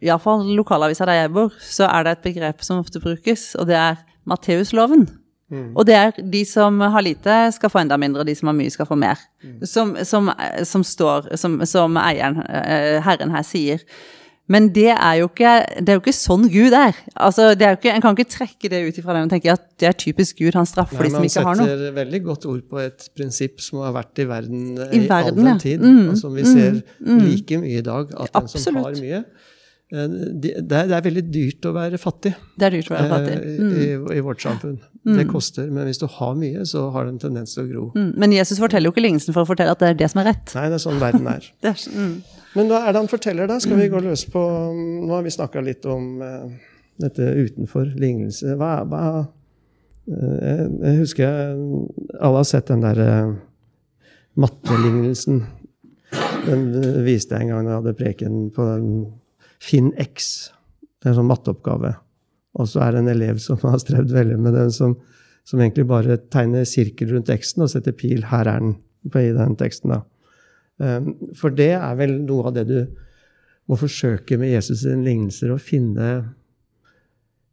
iallfall 0.01 0.41
lokalavisa 0.57 1.05
der 1.07 1.23
jeg 1.23 1.33
bor, 1.35 1.53
så 1.61 1.87
er 1.87 2.05
det 2.05 2.15
et 2.15 2.25
begrep 2.25 2.65
som 2.65 2.81
ofte 2.81 3.01
brukes, 3.03 3.51
og 3.59 3.69
det 3.69 3.77
er 3.77 4.01
Matteusloven. 4.29 5.07
Og 5.73 5.85
det 5.89 5.95
er 5.97 6.17
de 6.33 6.43
som 6.45 6.77
har 6.81 7.01
lite, 7.01 7.35
skal 7.55 7.71
få 7.73 7.81
enda 7.81 7.97
mindre, 7.97 8.25
de 8.27 8.35
som 8.37 8.51
har 8.51 8.57
mye, 8.57 8.69
skal 8.69 8.85
få 8.85 8.97
mer. 8.99 9.17
Som, 9.65 9.95
som, 10.05 10.29
som 10.63 10.83
står, 10.85 11.31
som, 11.41 11.57
som 11.65 11.97
eieren, 11.97 12.43
eh, 12.45 12.99
herren 13.05 13.33
her, 13.33 13.45
sier. 13.47 13.81
Men 14.49 14.71
det 14.73 14.87
er 14.95 15.15
jo 15.19 15.27
ikke, 15.29 15.51
det 15.79 15.93
er 15.93 15.97
jo 15.99 16.01
ikke 16.01 16.13
sånn 16.17 16.47
Gud 16.49 16.73
er. 16.73 16.97
Altså, 17.21 17.51
det 17.53 17.67
er 17.67 17.75
jo 17.75 17.79
ikke, 17.79 17.91
en 17.93 18.01
kan 18.01 18.15
ikke 18.17 18.31
trekke 18.33 18.71
det 18.73 18.79
ut 18.87 18.97
ifra 18.97 19.13
det 19.13 19.21
og 19.27 19.33
tenke 19.35 19.51
at 19.53 19.67
det 19.79 19.87
er 19.91 19.97
typisk 20.01 20.39
Gud, 20.41 20.57
han 20.57 20.65
straffer 20.69 21.05
Nei, 21.05 21.09
de 21.09 21.15
som 21.15 21.27
ikke 21.29 21.43
har 21.45 21.59
noe. 21.59 21.67
setter 21.69 21.93
veldig 21.99 22.21
godt 22.25 22.47
ord 22.49 22.63
på 22.71 22.81
et 22.81 23.05
prinsipp 23.15 23.61
som 23.61 23.83
har 23.85 23.93
vært 23.99 24.23
i 24.23 24.25
verden 24.29 24.63
I 24.89 25.03
i, 25.03 25.05
all 25.05 25.29
ja. 25.29 25.35
den 25.37 25.61
tid, 25.61 25.85
Mm, 25.85 26.09
og 26.09 26.17
som 26.17 26.33
vi 26.33 26.43
ser 26.49 26.81
mm. 26.81 27.21
like 27.27 27.61
mye 27.61 27.77
i 27.77 27.85
dag. 27.85 28.11
At 28.25 28.33
den 28.41 28.47
som 28.65 28.81
har 28.81 28.97
mye 28.97 29.21
eh, 29.21 30.07
det 30.41 30.51
er, 30.57 30.89
det 30.89 30.95
er 30.97 31.05
veldig 31.05 31.23
dyrt 31.33 31.65
å 31.65 31.71
være 31.73 31.97
fattig 32.01 32.33
Det 32.59 32.67
er 32.67 32.75
dyrt 32.77 32.89
å 32.91 32.95
være 32.97 33.09
fattig. 33.13 33.37
eh, 33.37 33.59
Mm. 33.59 33.77
i, 33.77 34.17
i 34.17 34.25
vårt 34.25 34.41
samfunn. 34.41 34.79
Det 35.09 35.23
koster, 35.29 35.69
men 35.73 35.87
hvis 35.87 35.97
du 36.01 36.05
har 36.11 36.33
mye, 36.37 36.65
så 36.67 36.89
har 36.93 37.05
det 37.07 37.13
en 37.15 37.21
tendens 37.23 37.53
til 37.55 37.63
å 37.63 37.69
gro. 37.69 37.85
Mm. 37.95 38.11
Men 38.19 38.33
Jesus 38.35 38.59
forteller 38.59 38.89
jo 38.89 38.93
ikke 38.93 39.01
lignelsen 39.05 39.33
for 39.33 39.45
å 39.45 39.49
fortelle 39.49 39.71
at 39.73 39.79
det 39.81 39.87
er 39.93 39.97
det 40.01 40.09
som 40.11 40.19
er 40.21 40.27
rett. 40.33 40.51
Nei, 40.57 40.65
det 40.69 40.77
er 40.77 40.83
sånn 40.83 40.99
verden 41.01 41.25
er. 41.31 41.47
Det 41.63 41.71
er, 41.71 41.85
mm. 41.95 42.11
Men 42.57 42.69
hva 42.69 42.81
er 42.81 42.93
det 42.93 43.03
han 43.03 43.11
forteller, 43.11 43.49
da? 43.49 43.59
Skal 43.61 43.77
vi 43.77 43.89
gå 43.91 44.01
løs 44.01 44.25
på 44.31 44.41
Nå 44.73 45.11
har 45.13 45.25
vi 45.25 45.33
snakka 45.33 45.61
litt 45.61 45.85
om 45.89 46.21
eh, 46.25 46.69
dette 46.99 47.27
utenfor 47.37 47.91
lignelse. 47.99 48.55
Hva, 48.59 48.71
hva 48.89 49.03
eh, 49.21 50.65
jeg, 50.65 50.97
husker 50.99 51.25
jeg, 51.25 51.85
alle 52.19 52.41
har 52.41 52.49
sett 52.49 52.71
den 52.71 52.83
der 52.83 53.01
eh, 53.03 53.31
mattelignelsen. 54.39 55.43
Den 56.47 56.67
eh, 56.81 56.99
viste 57.07 57.37
jeg 57.37 57.47
en 57.47 57.53
gang 57.53 57.65
da 57.67 57.75
jeg 57.75 57.81
hadde 57.83 57.97
preken 58.01 58.41
på 58.55 58.67
Finn 59.63 59.93
X. 59.99 60.49
Det 60.99 61.07
er 61.07 61.13
en 61.13 61.21
sånn 61.21 61.31
matteoppgave. 61.31 61.93
Og 62.59 62.67
så 62.67 62.83
er 62.83 62.95
det 62.95 63.03
en 63.03 63.13
elev 63.13 63.39
som 63.43 63.61
har 63.63 63.79
strevd 63.79 64.11
veldig 64.15 64.39
med 64.41 64.57
den, 64.57 64.71
som, 64.75 64.97
som 65.47 65.61
egentlig 65.61 65.87
bare 65.87 66.17
tegner 66.33 66.67
sirkel 66.67 67.13
rundt 67.13 67.29
teksten 67.29 67.63
og 67.63 67.71
setter 67.71 67.95
pil. 67.95 68.25
Her 68.31 68.49
er 68.49 68.63
den 68.65 68.79
på 69.13 69.21
i 69.23 69.35
den 69.35 69.55
teksten, 69.59 69.93
da. 69.93 70.03
Um, 70.79 71.09
For 71.35 71.51
det 71.51 71.73
er 71.75 71.95
vel 71.99 72.13
noe 72.23 72.45
av 72.47 72.53
det 72.55 72.67
du 72.69 72.77
må 73.69 73.75
forsøke 73.77 74.37
med 74.39 74.53
Jesus' 74.53 74.85
sine 74.85 75.03
lignelser, 75.05 75.51
å 75.53 75.59
finne, 75.61 76.07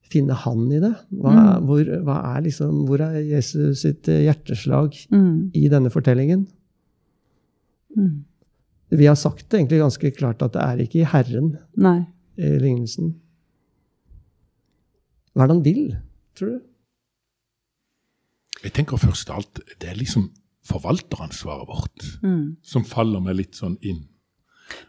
finne 0.08 0.36
han 0.44 0.62
i 0.72 0.78
det. 0.80 0.92
Hva, 1.10 1.32
hvor, 1.66 1.82
hva 2.06 2.20
er 2.36 2.44
liksom, 2.46 2.84
hvor 2.88 3.02
er 3.04 3.18
Jesus 3.26 3.82
sitt 3.82 4.08
eh, 4.08 4.22
hjerteslag 4.28 4.94
Mm. 5.10 5.50
i 5.58 5.66
denne 5.72 5.90
fortellingen? 5.92 6.46
Mm. 7.96 8.24
Vi 8.96 9.06
har 9.10 9.16
sagt 9.18 9.48
det 9.50 9.58
egentlig 9.58 9.82
ganske 9.82 10.10
klart 10.14 10.42
at 10.46 10.54
det 10.54 10.62
er 10.62 10.80
ikke 10.86 11.00
i 11.02 11.10
Herren 11.10 11.56
Nei. 11.76 12.06
i 12.38 12.54
lignelsen. 12.62 13.16
Hva 15.34 15.42
er 15.44 15.50
det 15.50 15.56
han 15.56 15.64
vil, 15.66 15.84
tror 16.38 16.54
du? 16.54 16.60
Jeg 18.64 18.72
tenker 18.78 18.96
først 19.02 19.28
og 19.30 19.36
alt, 19.42 19.60
det 19.82 19.90
er 19.90 19.98
liksom 19.98 20.30
forvalteransvaret 20.66 21.66
vårt 21.68 22.06
Mm. 22.22 22.56
som 22.62 22.84
faller 22.84 23.20
meg 23.20 23.36
litt 23.36 23.54
sånn 23.54 23.76
inn. 23.82 24.04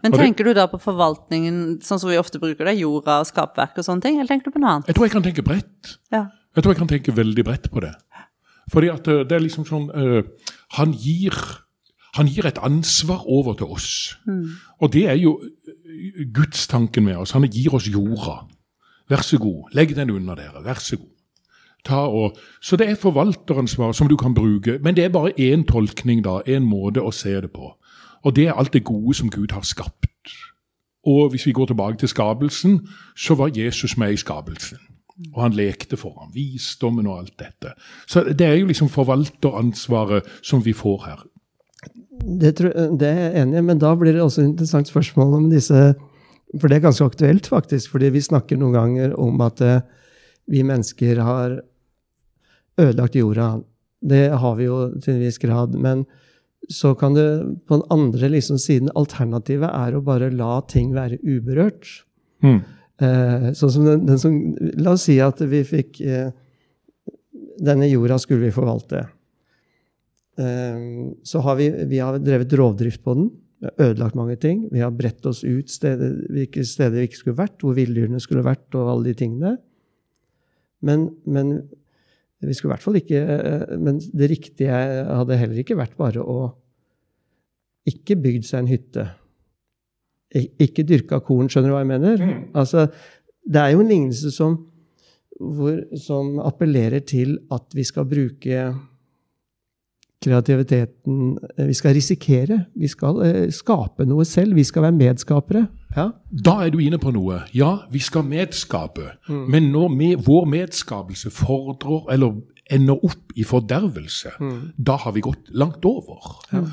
Men 0.02 0.12
Og 0.14 0.18
det- 0.18 0.26
tenker 0.26 0.44
du 0.44 0.54
da 0.54 0.66
på 0.68 0.80
forvaltningen 0.82 1.80
sånn 1.84 2.00
som 2.00 2.10
vi 2.10 2.18
ofte 2.18 2.40
bruker 2.40 2.66
det, 2.66 2.80
jorda 2.80 3.20
og 3.22 3.28
skapverk 3.28 3.78
og 3.78 3.86
sånne 3.86 4.02
ting, 4.02 4.16
eller 4.20 4.28
tenker 4.28 4.46
du 4.46 4.52
på 4.52 4.60
noe 4.60 4.70
annet? 4.78 4.88
Jeg 4.88 4.96
tror 4.96 5.06
jeg 5.06 5.12
kan 5.12 5.24
tenke 5.24 5.44
bredt. 5.46 5.98
Ja. 6.12 6.28
Jeg 6.56 6.64
tror 6.64 6.74
jeg 6.74 6.78
kan 6.78 6.88
tenke 6.88 7.14
veldig 7.14 7.44
bredt 7.46 7.70
på 7.72 7.82
det. 7.82 7.94
Fordi 8.72 8.90
at 8.92 9.08
eh, 9.08 9.24
det 9.24 9.32
er 9.32 9.40
liksom 9.40 9.64
sånn 9.66 9.90
uh, 9.96 10.24
han, 10.72 10.92
gir, 10.94 11.32
han 12.16 12.28
gir 12.28 12.46
et 12.48 12.58
ansvar 12.58 13.22
over 13.26 13.54
til 13.54 13.68
oss. 13.68 14.18
Og 14.82 14.92
det 14.92 15.06
er 15.08 15.16
jo 15.16 15.40
gudstanken 16.34 17.04
med 17.06 17.18
oss. 17.18 17.32
Han 17.32 17.44
gir 17.44 17.74
oss 17.74 17.88
jorda. 17.88 18.48
Vær 19.10 19.24
så 19.24 19.38
god, 19.40 19.72
legg 19.78 19.94
den 19.96 20.10
under 20.12 20.36
dere. 20.36 20.64
Vær 20.66 20.82
så 20.84 20.98
god. 21.00 21.14
Og, 21.96 22.38
så 22.62 22.76
det 22.76 22.90
er 22.90 22.96
forvalteransvar 22.96 23.92
som 23.92 24.08
du 24.08 24.18
kan 24.18 24.34
bruke, 24.34 24.80
men 24.84 24.96
det 24.96 25.06
er 25.06 25.10
bare 25.10 25.34
én 25.40 25.66
tolkning, 25.66 26.24
da, 26.24 26.42
én 26.48 26.66
måte 26.68 27.02
å 27.02 27.12
se 27.12 27.36
det 27.42 27.52
på. 27.52 27.74
Og 28.26 28.36
det 28.36 28.48
er 28.48 28.58
alt 28.58 28.74
det 28.74 28.84
gode 28.84 29.14
som 29.16 29.30
Gud 29.30 29.52
har 29.52 29.62
skapt. 29.62 30.08
Og 31.08 31.30
hvis 31.32 31.46
vi 31.48 31.56
går 31.56 31.66
tilbake 31.66 31.98
til 31.98 32.12
skapelsen, 32.12 32.82
så 33.16 33.36
var 33.36 33.56
Jesus 33.56 33.98
med 33.98 34.14
i 34.14 34.20
skapelsen. 34.20 34.78
Og 35.34 35.42
han 35.42 35.56
lekte 35.58 35.98
for 35.98 36.14
ham, 36.20 36.30
visdommen 36.34 37.08
og 37.08 37.24
alt 37.24 37.40
dette. 37.40 37.74
Så 38.08 38.24
det 38.28 38.46
er 38.46 38.60
jo 38.60 38.68
liksom 38.70 38.90
forvalteransvaret 38.90 40.28
som 40.46 40.62
vi 40.66 40.76
får 40.78 41.06
her. 41.06 41.24
Det, 42.42 42.56
tror, 42.58 42.74
det 43.00 43.08
er 43.08 43.20
jeg 43.22 43.42
enig 43.42 43.58
i, 43.58 43.66
men 43.70 43.80
da 43.82 43.94
blir 43.96 44.14
det 44.14 44.22
også 44.22 44.44
et 44.44 44.52
interessant 44.52 44.90
spørsmål 44.90 45.34
om 45.38 45.50
disse 45.52 45.94
For 46.62 46.72
det 46.72 46.78
er 46.78 46.86
ganske 46.86 47.06
aktuelt, 47.06 47.48
faktisk. 47.48 47.92
fordi 47.92 48.10
vi 48.10 48.22
snakker 48.24 48.58
noen 48.58 48.74
ganger 48.74 49.16
om 49.20 49.42
at 49.44 49.62
eh, 49.62 49.82
vi 50.48 50.62
mennesker 50.64 51.20
har 51.20 51.58
ødelagt 52.78 53.18
jorda. 53.18 53.50
Det 54.02 54.30
har 54.30 54.56
vi 54.60 54.68
jo 54.68 54.80
til 55.02 55.16
en 55.16 55.24
viss 55.24 55.40
grad. 55.42 55.76
Men 55.76 56.06
så 56.70 56.94
kan 56.98 57.16
det 57.16 57.28
på 57.68 57.80
den 57.80 57.86
andre 57.94 58.30
liksom, 58.34 58.60
siden 58.62 58.92
Alternativet 58.98 59.70
er 59.72 59.96
å 59.96 60.04
bare 60.06 60.32
la 60.34 60.60
ting 60.70 60.94
være 60.96 61.20
uberørt. 61.24 61.88
Mm. 62.46 62.60
Eh, 63.02 63.48
sånn 63.58 63.74
som 63.74 63.86
den, 63.86 64.06
den, 64.08 64.20
som 64.22 64.34
La 64.82 64.96
oss 64.96 65.06
si 65.06 65.20
at 65.22 65.38
vi 65.46 65.60
fikk 65.66 66.00
eh, 66.02 66.32
Denne 67.62 67.86
jorda 67.90 68.18
skulle 68.22 68.48
vi 68.48 68.54
forvalte. 68.54 69.04
Eh, 70.38 70.88
så 71.26 71.42
har 71.46 71.58
vi, 71.58 71.72
vi 71.90 72.02
har 72.02 72.20
drevet 72.22 72.54
rovdrift 72.58 73.04
på 73.06 73.16
den. 73.18 73.32
Vi 73.58 73.70
har 73.70 73.88
ødelagt 73.88 74.18
mange 74.18 74.36
ting. 74.38 74.68
Vi 74.70 74.84
har 74.84 74.94
bredt 74.94 75.26
oss 75.26 75.42
ut 75.42 75.72
steder, 75.74 76.14
hvilke 76.30 76.66
steder 76.68 77.00
vi 77.00 77.08
ikke 77.10 77.22
skulle 77.24 77.40
vært, 77.40 77.58
hvor 77.64 77.74
villdyrene 77.78 78.22
skulle 78.22 78.46
vært, 78.46 78.68
og 78.78 78.92
alle 78.92 79.10
de 79.10 79.16
tingene. 79.18 79.56
Men, 80.86 81.08
men 81.26 81.56
vi 82.46 82.54
skulle 82.54 82.72
i 82.72 82.76
hvert 82.76 82.86
fall 82.86 83.00
ikke 83.00 83.20
eh, 83.34 83.76
Men 83.82 83.98
det 83.98 84.30
riktige 84.30 84.70
hadde 84.70 85.40
heller 85.40 85.62
ikke 85.62 85.78
vært 85.80 85.96
bare 85.98 86.22
å 86.22 86.40
ikke 87.88 88.18
bygd 88.20 88.44
seg 88.44 88.60
en 88.60 88.68
hytte. 88.68 89.04
Ikke 90.60 90.84
dyrka 90.84 91.22
korn, 91.24 91.48
skjønner 91.48 91.72
du 91.72 91.76
hva 91.78 91.84
jeg 91.86 91.92
mener? 91.94 92.20
Mm. 92.20 92.42
Altså, 92.60 92.90
det 93.48 93.62
er 93.62 93.72
jo 93.72 93.80
en 93.80 93.92
lignelse 93.94 94.32
som, 94.36 94.58
hvor, 95.40 95.78
som 95.96 96.36
appellerer 96.44 97.06
til 97.08 97.38
at 97.56 97.72
vi 97.78 97.86
skal 97.88 98.10
bruke 98.12 98.66
kreativiteten 100.24 101.38
Vi 101.68 101.74
skal 101.74 101.94
risikere. 101.94 102.66
Vi 102.76 102.88
skal 102.88 103.22
eh, 103.26 103.52
skape 103.54 104.06
noe 104.06 104.26
selv. 104.26 104.56
Vi 104.56 104.64
skal 104.64 104.88
være 104.88 104.98
medskapere. 104.98 105.68
Ja. 105.96 106.10
Da 106.32 106.60
er 106.66 106.74
du 106.74 106.80
inne 106.84 107.00
på 107.02 107.12
noe. 107.16 107.42
Ja, 107.56 107.78
vi 107.92 108.00
skal 108.00 108.26
medskape. 108.28 109.12
Men 109.30 109.72
når 109.72 109.88
med, 109.94 110.24
vår 110.26 110.46
medskapelse 110.46 111.30
fordrer 111.34 112.14
eller 112.14 112.40
ender 112.74 113.00
opp 113.06 113.32
i 113.38 113.44
fordervelse, 113.48 114.32
da 114.78 114.96
har 115.04 115.14
vi 115.16 115.24
gått 115.26 115.52
langt 115.56 115.86
over. 115.86 116.20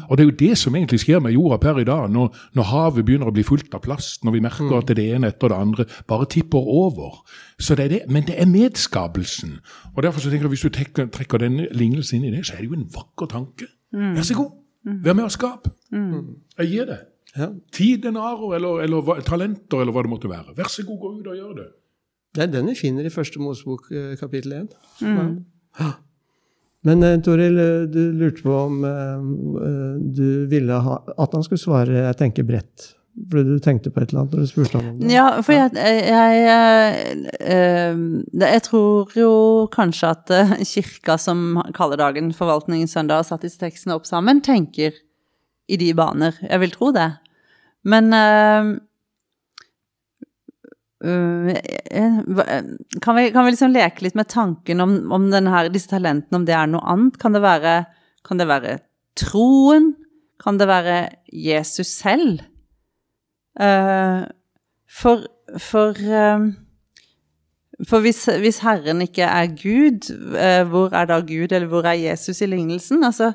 Og 0.09 0.17
det 0.17 0.25
er 0.25 0.29
jo 0.31 0.37
det 0.41 0.59
som 0.59 0.75
egentlig 0.75 1.01
skjer 1.05 1.21
med 1.23 1.35
jorda 1.37 1.59
per 1.63 1.79
i 1.83 1.87
dag, 1.89 2.09
når, 2.11 2.33
når 2.57 2.69
havet 2.71 3.07
begynner 3.07 3.31
å 3.31 3.35
bli 3.35 3.45
fullt 3.47 3.75
av 3.77 3.85
plast, 3.85 4.25
når 4.25 4.37
vi 4.37 4.43
merker 4.45 4.77
at 4.79 4.91
det 4.91 5.07
ene 5.15 5.31
etter 5.31 5.53
det 5.53 5.61
andre 5.61 5.87
bare 6.11 6.27
tipper 6.31 6.59
over. 6.59 7.21
Så 7.59 7.77
det 7.79 7.85
er 7.87 7.95
det, 7.95 8.03
men 8.09 8.27
det 8.27 8.37
er 8.41 8.51
medskapelsen. 8.51 9.59
Og 9.95 10.03
derfor 10.03 10.21
så 10.21 10.31
tenker 10.31 10.49
jeg 10.49 10.55
Hvis 10.55 10.67
du 10.67 10.75
trekker, 10.75 11.07
trekker 11.15 11.39
denne 11.39 11.69
lignelsen 11.73 12.19
inn 12.21 12.33
i 12.33 12.37
det, 12.37 12.47
så 12.47 12.55
er 12.57 12.65
det 12.65 12.71
jo 12.73 12.79
en 12.79 12.91
vakker 12.95 13.31
tanke. 13.31 13.71
Vær 13.95 14.27
så 14.27 14.35
god, 14.35 14.53
vær 15.05 15.15
med 15.15 15.25
og 15.25 15.33
skap. 15.35 15.69
Jeg 16.59 16.71
gir 16.71 16.91
det. 16.91 17.01
Ja. 17.37 17.49
Tid, 17.73 18.03
denarer 18.05 18.55
eller, 18.57 18.83
eller 18.85 19.23
talenter, 19.27 19.81
eller 19.83 19.95
hva 19.95 20.05
det 20.07 20.11
måtte 20.13 20.31
være. 20.31 20.55
Vær 20.57 20.71
så 20.71 20.85
god, 20.87 20.99
gå 21.03 21.11
ut 21.19 21.33
og 21.33 21.37
gjør 21.37 21.57
det. 21.59 21.71
Det 22.35 22.43
er 22.43 22.51
den 22.51 22.67
vi 22.67 22.75
finner 22.79 23.07
i 23.07 23.11
første 23.15 23.39
Mosebok 23.43 23.91
eh, 23.95 24.15
kapittel 24.19 24.53
1. 24.53 24.73
Ja. 25.03 25.27
Men 26.85 27.01
eh, 27.03 27.17
Toril, 27.25 27.57
eh, 27.59 27.87
du 27.89 28.13
lurte 28.13 28.43
på 28.45 28.53
om 28.67 28.83
eh, 28.85 29.21
du 30.17 30.45
ville 30.51 30.73
ha, 30.85 30.99
at 31.17 31.33
han 31.33 31.43
skulle 31.47 31.59
svare 31.63 31.93
'jeg 32.05 32.17
tenker 32.21 32.43
bredt'. 32.45 32.91
Fordi 33.31 33.45
du 33.55 33.59
tenkte 33.63 33.91
på 33.95 34.01
et 34.03 34.11
eller 34.11 34.21
annet 34.25 34.33
når 34.35 34.41
du 34.41 34.47
spurte 34.51 34.75
ham 34.79 34.89
om 34.91 34.99
det. 34.99 35.11
Ja, 35.15 35.41
for 35.41 35.53
jeg, 35.55 35.71
jeg, 35.79 36.35
eh, 37.41 37.97
jeg 38.43 38.63
tror 38.67 39.07
jo 39.15 39.31
kanskje 39.71 40.09
at 40.11 40.27
kirka, 40.67 41.15
som 41.17 41.63
kaller 41.75 41.97
dagen 41.97 42.33
forvaltningens 42.35 42.91
søndag, 42.93 43.17
har 43.23 43.29
satt 43.29 43.43
disse 43.47 43.59
tekstene 43.63 43.95
opp 43.95 44.05
sammen, 44.05 44.41
tenker 44.43 44.93
i 45.71 45.77
de 45.77 45.93
baner. 45.95 46.33
Jeg 46.43 46.61
vil 46.61 46.71
tro 46.75 46.91
det. 46.93 47.13
Men 47.85 48.13
eh, 48.13 48.19
øh, 48.19 48.65
eh, 48.65 48.69
hva- 48.75 48.81
kan, 53.05 53.17
vi, 53.19 53.25
kan 53.35 53.45
vi 53.45 53.53
liksom 53.53 53.75
leke 53.75 54.07
litt 54.07 54.17
med 54.17 54.31
tanken 54.33 54.81
om, 54.81 54.97
om 55.13 55.29
her, 55.33 55.69
disse 55.75 55.93
talentene, 55.93 56.41
om 56.41 56.47
det 56.49 56.57
er 56.57 56.71
noe 56.73 56.85
annet? 56.95 57.19
Kan 57.21 57.37
det 57.37 57.43
være, 57.45 57.77
kan 58.25 58.41
det 58.41 58.49
være 58.49 58.79
troen? 59.21 59.93
Kan 60.41 60.59
det 60.61 60.69
være 60.71 60.99
Jesus 61.29 61.93
selv? 62.01 62.41
Eh, 63.61 64.25
for 64.91 65.29
for, 65.59 65.91
eh, 65.99 66.39
for 67.89 68.05
hvis, 68.05 68.25
hvis 68.41 68.63
Herren 68.65 69.03
ikke 69.05 69.27
er 69.27 69.51
Gud, 69.53 70.09
eh, 70.39 70.63
hvor 70.69 70.95
er 70.95 71.11
da 71.11 71.21
Gud, 71.21 71.53
eller 71.53 71.67
hvor 71.67 71.87
er 71.87 71.99
Jesus 71.99 72.41
i 72.41 72.49
lignelsen? 72.51 73.05
Altså, 73.05 73.33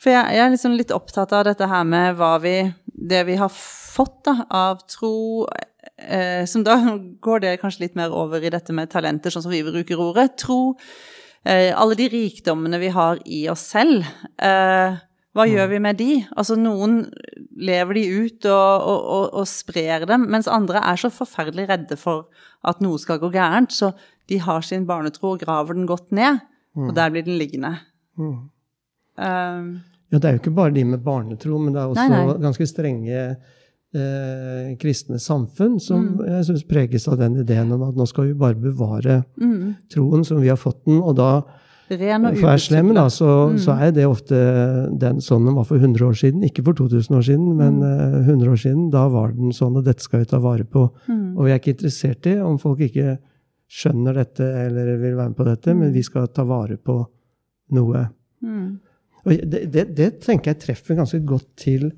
for 0.00 0.10
jeg, 0.10 0.36
jeg 0.36 0.44
er 0.44 0.52
liksom 0.52 0.76
litt 0.76 0.92
opptatt 0.92 1.32
av 1.32 1.46
dette 1.48 1.68
her 1.68 1.84
med 1.88 2.18
hva 2.18 2.36
vi 2.42 2.58
Det 2.96 3.22
vi 3.28 3.36
har 3.36 3.52
fått 3.52 4.24
da, 4.24 4.46
av 4.50 4.80
tro 4.88 5.46
eh, 5.98 6.44
Som 6.46 6.64
da 6.66 6.76
går 7.26 7.44
det 7.44 7.56
kanskje 7.62 7.86
litt 7.86 7.98
mer 7.98 8.14
over 8.14 8.44
i 8.44 8.52
dette 8.52 8.72
med 8.76 8.90
talenter, 8.92 9.30
sånn 9.32 9.46
som 9.46 9.54
vi 9.54 9.64
bruker 9.66 10.00
ordet. 10.00 10.36
Tro. 10.42 10.76
Eh, 11.46 11.70
alle 11.76 11.94
de 11.98 12.08
rikdommene 12.10 12.80
vi 12.82 12.88
har 12.94 13.20
i 13.24 13.44
oss 13.52 13.68
selv. 13.74 14.06
Eh, 14.42 14.96
hva 15.36 15.44
gjør 15.44 15.68
vi 15.68 15.78
med 15.84 15.98
de? 16.00 16.12
Altså 16.32 16.56
Noen 16.56 17.02
lever 17.60 17.98
de 17.98 18.04
ut 18.24 18.46
og, 18.48 18.86
og, 18.88 19.00
og, 19.16 19.24
og 19.42 19.48
sprer 19.50 20.06
dem, 20.08 20.24
mens 20.32 20.48
andre 20.48 20.80
er 20.80 20.96
så 21.00 21.10
forferdelig 21.12 21.66
redde 21.68 21.98
for 22.00 22.30
at 22.66 22.80
noe 22.80 22.96
skal 22.98 23.20
gå 23.20 23.28
gærent, 23.34 23.74
så 23.76 23.92
de 24.32 24.38
har 24.42 24.64
sin 24.64 24.86
barnetro 24.88 25.34
og 25.34 25.42
graver 25.44 25.76
den 25.76 25.84
godt 25.86 26.08
ned, 26.16 26.40
og 26.76 26.94
der 26.96 27.12
blir 27.12 27.22
den 27.28 27.36
liggende. 27.38 27.74
Mm. 28.16 28.48
Um, 29.20 29.68
Ja, 30.12 30.18
det 30.18 30.24
er 30.28 30.34
jo 30.36 30.40
ikke 30.40 30.54
bare 30.56 30.72
de 30.74 30.84
med 30.84 31.04
barnetro, 31.04 31.58
men 31.58 31.74
det 31.74 31.82
er 31.82 31.92
også 31.92 32.08
Nei, 32.08 32.24
nei. 32.26 32.34
ganske 32.42 32.66
strenge 32.70 33.22
eh, 33.94 34.74
kristne 34.80 35.18
samfunn 35.22 35.78
som 35.80 36.16
Mm. 36.18 36.26
jeg 36.26 36.44
synes 36.44 36.64
preges 36.68 37.08
av 37.08 37.18
den 37.18 37.36
ideen 37.36 37.72
om 37.72 37.82
at 37.82 37.94
nå 37.96 38.06
skal 38.06 38.26
vi 38.26 38.34
bare 38.34 38.54
bevare 38.54 39.24
mm, 39.40 39.76
troen 39.92 40.24
som 40.24 40.40
vi 40.40 40.48
har 40.48 40.56
fått 40.56 40.84
den. 40.86 41.00
Og 41.02 41.16
da, 41.16 41.42
ren 41.90 42.26
og 42.26 42.34
være 42.34 42.58
slem, 42.58 42.92
da, 42.94 43.06
så, 43.08 43.50
Mm. 43.52 43.58
så 43.58 43.76
er 43.80 43.92
det 43.92 44.04
ofte 44.06 44.34
den 44.98 45.16
sånn 45.20 45.44
den 45.46 45.54
var 45.54 45.64
for 45.64 45.76
100 45.78 46.02
år 46.04 46.14
siden. 46.14 46.42
Ikke 46.44 46.64
for 46.64 46.72
2000 46.74 47.16
år 47.16 47.22
siden, 47.22 47.56
men 47.56 47.80
Mm. 47.80 47.82
eh, 47.84 48.26
100 48.26 48.48
år 48.50 48.56
siden. 48.58 48.90
Da 48.90 49.08
var 49.08 49.32
den 49.32 49.50
sånn, 49.52 49.76
og 49.76 49.84
dette 49.84 50.02
skal 50.02 50.20
vi 50.20 50.24
ta 50.26 50.38
vare 50.38 50.64
på. 50.64 50.90
Mm. 51.08 51.36
Og 51.38 51.44
vi 51.44 51.50
er 51.52 51.58
ikke 51.58 51.74
interessert 51.78 52.26
i 52.26 52.38
om 52.40 52.58
folk 52.58 52.78
ikke 52.80 53.18
skjønner 53.70 54.14
dette 54.14 54.40
eller 54.44 54.96
vil 54.98 55.14
være 55.16 55.28
med 55.28 55.36
på 55.36 55.44
dette, 55.44 55.74
men 55.74 55.92
vi 55.92 56.02
skal 56.02 56.26
ta 56.28 56.44
vare 56.44 56.76
på 56.76 57.06
noe. 57.72 58.08
Mm. 58.44 58.78
Og 59.26 59.32
det, 59.50 59.72
det, 59.72 59.94
det 59.96 60.20
tenker 60.20 60.52
jeg 60.54 60.60
treffer 60.60 60.94
ganske 60.96 61.24
godt 61.26 61.46
til 61.56 61.92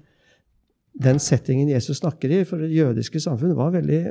den 1.01 1.19
settingen 1.23 1.69
Jesus 1.71 1.99
snakker 2.03 2.31
i. 2.31 2.45
For 2.45 2.59
det 2.59 2.71
jødiske 2.75 3.21
samfunn 3.23 3.55
var 3.57 3.71
veldig 3.75 4.03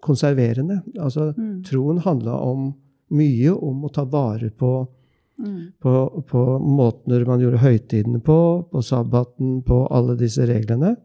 konserverende. 0.00 0.82
Altså, 0.98 1.32
Mm. 1.36 1.62
Troen 1.64 1.98
handla 1.98 2.34
om 2.40 2.74
mye 3.10 3.50
om 3.62 3.84
å 3.84 3.92
ta 3.92 4.04
vare 4.04 4.50
på, 4.50 4.88
Mm. 5.38 5.72
på, 5.80 6.24
på 6.26 6.42
måter 6.60 7.26
man 7.26 7.40
gjorde 7.40 7.58
høytidene 7.60 8.22
på, 8.24 8.68
på 8.70 8.82
sabbaten, 8.82 9.62
på 9.62 9.86
alle 9.90 10.16
disse 10.16 10.46
reglene. 10.48 10.96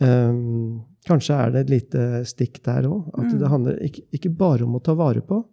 Um, 0.00 0.82
kanskje 1.06 1.36
er 1.38 1.50
det 1.54 1.60
et 1.64 1.70
lite 1.70 2.04
stikk 2.28 2.60
der 2.66 2.82
òg. 2.88 3.08
At 3.14 3.32
Mm. 3.32 3.38
det 3.38 3.48
handler 3.48 3.78
ikke, 3.82 4.02
ikke 4.12 4.36
bare 4.36 4.64
om 4.64 4.74
å 4.76 4.82
ta 4.82 4.94
vare 4.94 5.20
på, 5.22 5.44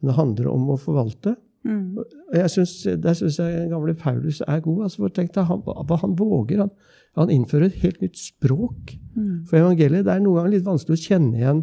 men 0.00 0.08
det 0.10 0.16
handler 0.16 0.48
om 0.50 0.66
å 0.70 0.78
forvalte. 0.80 1.36
Mm. 1.64 1.98
Og 1.98 2.34
jeg 2.34 2.50
synes, 2.50 3.00
Der 3.00 3.14
syns 3.14 3.36
jeg 3.38 3.70
gamle 3.70 3.94
Paulus 3.94 4.40
er 4.48 4.60
god. 4.60 4.82
Altså, 4.84 4.96
for 4.96 5.08
tenk 5.10 5.32
deg, 5.32 5.44
han, 5.44 5.62
hva 5.62 5.96
han 6.00 6.16
våger. 6.16 6.58
Han, 6.58 6.70
han 7.18 7.30
innfører 7.30 7.66
et 7.70 7.80
helt 7.84 8.00
nytt 8.04 8.16
språk 8.20 8.98
Mm. 9.12 9.42
for 9.44 9.58
evangeliet. 9.60 10.06
Det 10.06 10.12
er 10.14 10.20
noen 10.24 10.38
ganger 10.38 10.52
litt 10.54 10.64
vanskelig 10.64 10.96
å 10.96 11.02
kjenne 11.04 11.36
igjen 11.36 11.58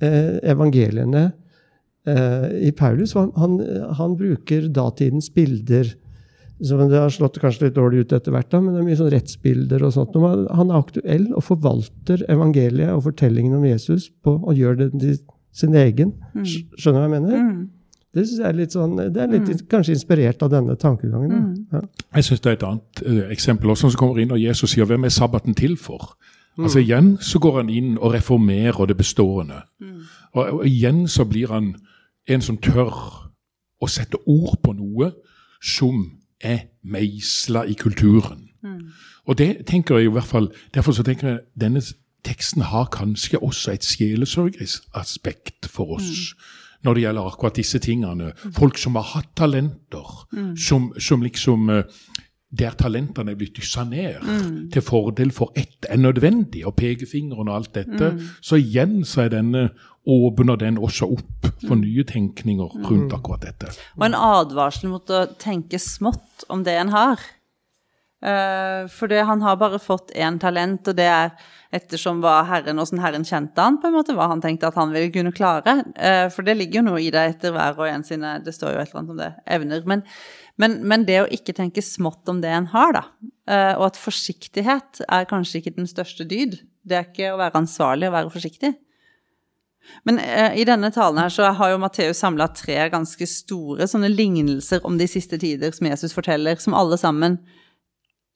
eh, 0.00 0.38
evangeliene 0.48 1.24
eh, 2.08 2.46
i 2.68 2.70
Paulus. 2.72 3.12
Han, 3.12 3.30
han, 3.36 3.58
han 3.98 4.14
bruker 4.16 4.68
datidens 4.72 5.28
bilder. 5.34 5.90
Som 6.64 6.80
det 6.88 6.96
har 6.96 7.12
slått 7.12 7.36
kanskje 7.42 7.66
litt 7.66 7.74
dårlig 7.76 8.06
ut 8.06 8.12
etter 8.16 8.32
hvert, 8.32 8.48
da, 8.48 8.62
men 8.64 8.72
det 8.72 8.80
er 8.80 8.86
mye 8.86 8.96
sånn 8.96 9.10
rettsbilder 9.12 9.82
og 9.84 9.92
sånt. 9.92 10.16
Han 10.56 10.70
er 10.72 10.78
aktuell 10.80 11.26
og 11.36 11.44
forvalter 11.44 12.22
evangeliet 12.32 12.94
og 12.94 13.02
fortellingen 13.10 13.58
om 13.58 13.66
Jesus 13.68 14.08
på, 14.24 14.38
og 14.40 14.56
gjør 14.56 14.78
det 14.80 14.86
til 14.96 15.18
sin 15.52 15.76
egen. 15.76 16.14
Sk- 16.40 16.64
Skjønner 16.80 17.04
du 17.04 17.04
hva 17.04 17.10
jeg 17.10 17.14
mener? 17.18 17.42
Mm. 17.44 17.58
Det 18.16 18.24
synes 18.24 18.38
jeg 18.40 18.48
er 18.48 18.56
litt 18.56 18.72
sånn, 18.72 18.96
det 19.12 19.20
er 19.22 19.28
litt 19.28 19.66
kanskje 19.68 19.92
inspirert 19.92 20.40
av 20.42 20.52
denne 20.54 20.76
tankegangen. 20.80 21.50
Mm. 21.50 21.66
Ja. 21.72 21.82
Jeg 22.16 22.24
synes 22.24 22.40
Det 22.40 22.50
er 22.50 22.56
et 22.56 22.64
annet 22.64 23.02
uh, 23.04 23.18
eksempel 23.34 23.74
også 23.74 23.90
som 23.92 24.00
kommer 24.00 24.22
inn 24.22 24.32
når 24.32 24.40
Jesus 24.40 24.72
sier 24.72 24.88
'Hvem 24.88 25.04
er 25.04 25.12
sabbaten 25.12 25.54
til 25.54 25.76
for?' 25.76 26.16
Altså 26.58 26.78
Igjen 26.80 27.18
så 27.20 27.38
går 27.38 27.56
han 27.56 27.68
inn 27.68 27.98
og 27.98 28.14
reformerer 28.14 28.86
det 28.86 28.96
bestående. 28.96 29.60
Og, 30.32 30.52
og 30.52 30.66
igjen 30.66 31.08
så 31.08 31.24
blir 31.24 31.52
han 31.52 31.74
en 32.28 32.40
som 32.40 32.56
tør 32.56 32.96
å 33.80 33.88
sette 33.88 34.16
ord 34.26 34.56
på 34.62 34.72
noe 34.72 35.10
som 35.62 36.20
er 36.40 36.58
meisla 36.82 37.64
i 37.68 37.74
kulturen. 37.74 38.48
Og 39.26 39.38
det 39.38 39.66
tenker 39.66 39.98
jeg 39.98 40.08
i 40.08 40.12
hvert 40.12 40.24
fall, 40.24 40.50
Derfor 40.74 40.92
så 40.92 41.02
tenker 41.02 41.28
jeg 41.28 41.38
denne 41.60 41.82
teksten 42.24 42.62
har 42.62 42.88
kanskje 42.92 43.38
også 43.42 43.72
et 43.72 43.84
sjelesørgeraspekt 43.84 45.68
for 45.70 45.96
oss. 45.98 46.34
Når 46.86 46.94
det 46.94 47.02
gjelder 47.02 47.32
akkurat 47.32 47.58
disse 47.58 47.80
tingene. 47.82 48.30
Folk 48.54 48.78
som 48.78 48.94
har 48.98 49.08
hatt 49.16 49.32
talenter, 49.38 50.12
som, 50.54 50.92
som 51.02 51.24
liksom 51.26 51.70
eh, 51.74 51.98
der 52.56 52.76
talentene 52.78 53.34
er 53.34 53.38
blitt 53.38 53.56
dyssa 53.58 53.82
ned 53.84 54.22
til 54.72 54.84
fordel 54.84 55.32
for 55.34 55.52
ett 55.58 55.88
er 55.90 55.98
nødvendig, 55.98 56.62
og 56.66 56.76
pekefingeren 56.78 57.50
og 57.50 57.56
alt 57.56 57.74
dette. 57.74 58.12
Så 58.40 58.60
igjen 58.60 59.00
så 59.04 59.26
er 59.26 59.34
denne 59.34 59.68
åpner 60.06 60.58
den 60.60 60.78
også 60.78 61.08
opp 61.16 61.48
for 61.66 61.74
nye 61.80 62.04
tenkninger 62.06 62.76
rundt 62.86 63.12
akkurat 63.16 63.42
dette. 63.42 63.72
Og 63.98 64.06
en 64.06 64.14
advarsel 64.14 64.92
mot 64.92 65.10
å 65.10 65.24
tenke 65.42 65.80
smått 65.82 66.46
om 66.48 66.62
det 66.66 66.78
en 66.78 66.94
har. 66.94 67.18
Uh, 68.24 68.88
for 68.88 69.12
det, 69.12 69.20
han 69.28 69.42
har 69.44 69.58
bare 69.60 69.78
fått 69.82 70.14
én 70.16 70.38
talent, 70.40 70.88
og 70.88 70.96
det 70.96 71.04
er 71.04 71.34
ettersom 71.76 72.22
hva 72.24 72.38
Herren, 72.48 72.80
åssen 72.80 73.02
Herren 73.02 73.26
kjente 73.28 73.60
han, 73.60 73.76
på 73.82 73.90
en 73.90 73.96
måte, 73.98 74.14
hva 74.16 74.30
han 74.30 74.40
tenkte 74.40 74.70
at 74.70 74.78
han 74.80 74.94
ville 74.94 75.12
kunne 75.12 75.34
klare. 75.36 75.76
Uh, 75.98 76.26
for 76.32 76.46
det 76.46 76.56
ligger 76.56 76.80
jo 76.80 76.86
noe 76.88 77.02
i 77.04 77.12
det 77.12 77.26
etter 77.34 77.52
hver 77.54 77.76
og 77.76 77.90
en 77.90 78.06
sine 78.06 78.38
Det 78.44 78.54
står 78.56 78.72
jo 78.72 78.80
et 78.80 78.88
eller 78.88 79.02
annet 79.02 79.14
om 79.14 79.20
det. 79.20 79.30
Evner. 79.58 79.84
Men, 79.92 80.06
men, 80.56 80.78
men 80.88 81.04
det 81.08 81.20
å 81.22 81.28
ikke 81.38 81.54
tenke 81.58 81.84
smått 81.84 82.32
om 82.32 82.40
det 82.40 82.54
en 82.56 82.70
har, 82.72 82.96
da, 82.96 83.04
uh, 83.52 83.74
og 83.76 83.90
at 83.90 84.00
forsiktighet 84.00 85.04
er 85.06 85.28
kanskje 85.28 85.60
ikke 85.60 85.76
den 85.76 85.90
største 85.90 86.24
dyd. 86.24 86.58
Det 86.86 86.96
er 86.96 87.08
ikke 87.10 87.34
å 87.34 87.40
være 87.42 87.60
ansvarlig 87.60 88.08
å 88.08 88.16
være 88.16 88.32
forsiktig. 88.32 88.72
Men 90.02 90.18
eh, 90.18 90.56
i 90.58 90.64
denne 90.66 90.90
talen 90.94 91.20
her 91.20 91.30
så 91.32 91.50
har 91.54 91.70
jo 91.72 91.78
Matteus 91.78 92.18
samla 92.22 92.48
tre 92.54 92.78
ganske 92.92 93.28
store 93.30 93.86
sånne 93.90 94.10
lignelser 94.10 94.82
om 94.86 94.98
de 94.98 95.08
siste 95.10 95.38
tider 95.38 95.74
som 95.76 95.86
Jesus 95.86 96.14
forteller, 96.16 96.58
som 96.62 96.74
alle 96.74 96.98
sammen 97.00 97.38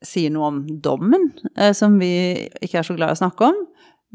sier 0.05 0.33
noe 0.33 0.49
om 0.49 0.61
dommen, 0.83 1.31
eh, 1.57 1.75
som 1.77 1.99
vi 2.01 2.49
ikke 2.63 2.81
er 2.81 2.87
så 2.87 2.97
glad 2.97 3.13
i 3.13 3.19
å 3.19 3.23
snakke 3.23 3.51
om. 3.51 3.59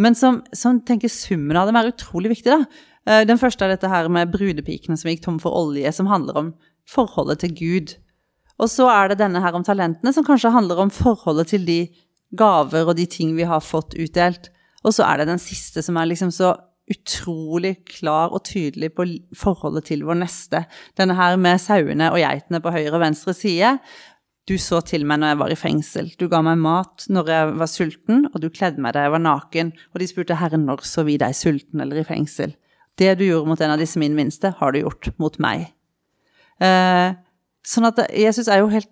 Men 0.01 0.17
som, 0.17 0.41
som 0.55 0.81
tenker 0.83 1.11
summen 1.11 1.57
av 1.57 1.69
dem 1.69 1.77
er 1.79 1.91
utrolig 1.93 2.33
viktig. 2.33 2.51
da. 2.51 2.65
Eh, 3.07 3.25
den 3.27 3.39
første 3.41 3.65
er 3.65 3.75
dette 3.75 3.91
her 3.91 4.09
med 4.11 4.33
brudepikene 4.33 4.97
som 4.99 5.11
gikk 5.11 5.23
tom 5.25 5.37
for 5.41 5.55
olje, 5.55 5.91
som 5.95 6.09
handler 6.11 6.41
om 6.41 6.51
forholdet 6.89 7.43
til 7.45 7.55
Gud. 7.55 7.95
Og 8.61 8.71
så 8.71 8.87
er 8.91 9.11
det 9.11 9.19
denne 9.21 9.41
her 9.43 9.55
om 9.55 9.65
talentene, 9.67 10.13
som 10.15 10.25
kanskje 10.25 10.53
handler 10.55 10.81
om 10.83 10.93
forholdet 10.93 11.53
til 11.53 11.65
de 11.67 11.79
gaver 12.35 12.87
og 12.87 12.95
de 12.97 13.07
ting 13.09 13.35
vi 13.37 13.47
har 13.47 13.63
fått 13.63 13.95
utdelt. 13.99 14.49
Og 14.85 14.95
så 14.95 15.05
er 15.07 15.21
det 15.21 15.31
den 15.31 15.41
siste 15.41 15.83
som 15.85 15.97
er 15.97 16.09
liksom 16.09 16.31
så 16.33 16.55
utrolig 16.91 17.79
klar 17.89 18.33
og 18.35 18.43
tydelig 18.45 18.91
på 18.93 19.07
forholdet 19.37 19.87
til 19.89 20.03
vår 20.05 20.19
neste. 20.19 20.61
Denne 20.97 21.15
her 21.17 21.37
med 21.41 21.61
sauene 21.61 22.11
og 22.13 22.19
geitene 22.21 22.61
på 22.61 22.73
høyre 22.73 22.93
og 22.93 23.01
venstre 23.01 23.33
side. 23.33 23.71
Du 24.45 24.55
så 24.62 24.77
til 24.86 25.08
meg 25.10 25.21
når 25.21 25.31
jeg 25.31 25.39
var 25.41 25.51
i 25.51 25.58
fengsel. 25.58 26.12
Du 26.21 26.27
ga 26.29 26.41
meg 26.45 26.60
mat 26.62 27.08
når 27.10 27.29
jeg 27.34 27.53
var 27.62 27.69
sulten, 27.71 28.27
og 28.29 28.38
du 28.43 28.51
kledde 28.53 28.81
meg 28.84 28.93
da 28.93 29.08
jeg 29.08 29.15
var 29.15 29.23
naken. 29.23 29.71
Og 29.93 30.01
de 30.01 30.08
spurte 30.10 30.38
Herre, 30.38 30.60
når 30.62 30.86
så 30.86 31.05
vi 31.08 31.17
deg 31.21 31.34
sulten 31.38 31.81
eller 31.81 32.03
i 32.03 32.05
fengsel. 32.05 32.53
Det 32.95 33.15
du 33.17 33.25
gjorde 33.25 33.49
mot 33.49 33.62
en 33.62 33.73
av 33.73 33.81
disse 33.81 33.99
min 33.99 34.15
minste, 34.15 34.53
har 34.60 34.71
du 34.71 34.84
gjort 34.84 35.10
mot 35.21 35.39
meg. 35.41 35.71
Eh, 36.62 37.17
sånn 37.65 37.89
at 37.89 38.05
Jesus 38.13 38.47
er 38.47 38.62
jo 38.62 38.71
helt 38.71 38.91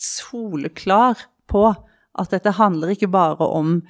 soleklar 0.00 1.26
på 1.50 1.66
at 2.16 2.32
dette 2.32 2.54
handler 2.56 2.94
ikke 2.94 3.10
bare 3.12 3.48
om 3.58 3.80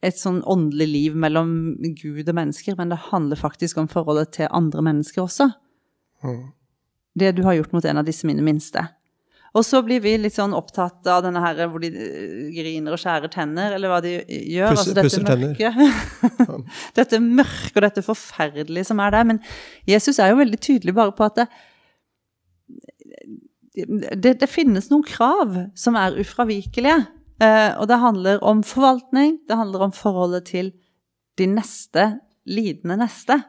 et 0.00 0.16
sånn 0.16 0.40
åndelig 0.48 0.88
liv 0.88 1.18
mellom 1.20 1.52
Gud 2.00 2.24
og 2.24 2.36
mennesker, 2.36 2.78
men 2.78 2.92
det 2.92 3.10
handler 3.10 3.38
faktisk 3.38 3.78
om 3.78 3.90
forholdet 3.90 4.32
til 4.38 4.48
andre 4.56 4.82
mennesker 4.88 5.26
også. 5.26 5.50
Mm. 6.24 6.48
Det 7.20 7.34
du 7.36 7.44
har 7.44 7.58
gjort 7.58 7.76
mot 7.76 7.84
en 7.84 8.00
av 8.00 8.08
disse 8.08 8.26
mine 8.28 8.42
minste. 8.44 8.86
Og 9.58 9.64
så 9.66 9.80
blir 9.82 10.02
vi 10.04 10.12
litt 10.20 10.36
sånn 10.36 10.52
opptatt 10.54 11.06
av 11.10 11.24
denne 11.24 11.40
her 11.42 11.64
hvor 11.70 11.82
de 11.82 11.90
eh, 11.90 12.50
griner 12.54 12.94
og 12.94 13.00
skjærer 13.02 13.32
tenner, 13.32 13.74
eller 13.74 13.90
hva 13.90 13.98
de 14.04 14.12
gjør. 14.28 14.76
Pusser- 14.76 15.00
altså 15.02 15.22
dette 15.24 15.40
mørket. 15.42 15.72
dette 17.00 17.20
mørket 17.24 17.80
og 17.80 17.86
dette 17.88 18.04
forferdelige 18.06 18.86
som 18.92 19.02
er 19.02 19.16
der. 19.16 19.26
Men 19.32 19.42
Jesus 19.90 20.22
er 20.22 20.30
jo 20.30 20.38
veldig 20.42 20.60
tydelig 20.62 20.94
bare 20.94 21.16
på 21.18 21.26
at 21.26 21.42
det, 21.42 21.48
det, 24.14 24.36
det 24.42 24.50
finnes 24.50 24.90
noen 24.92 25.06
krav 25.06 25.58
som 25.78 25.98
er 25.98 26.18
ufravikelige. 26.22 27.00
Eh, 27.42 27.72
og 27.80 27.88
det 27.90 28.00
handler 28.02 28.42
om 28.46 28.62
forvaltning, 28.66 29.40
det 29.48 29.58
handler 29.58 29.88
om 29.88 29.94
forholdet 29.96 30.46
til 30.52 30.70
de 31.40 31.46
neste, 31.50 32.12
lidende 32.46 33.00
neste. 33.00 33.40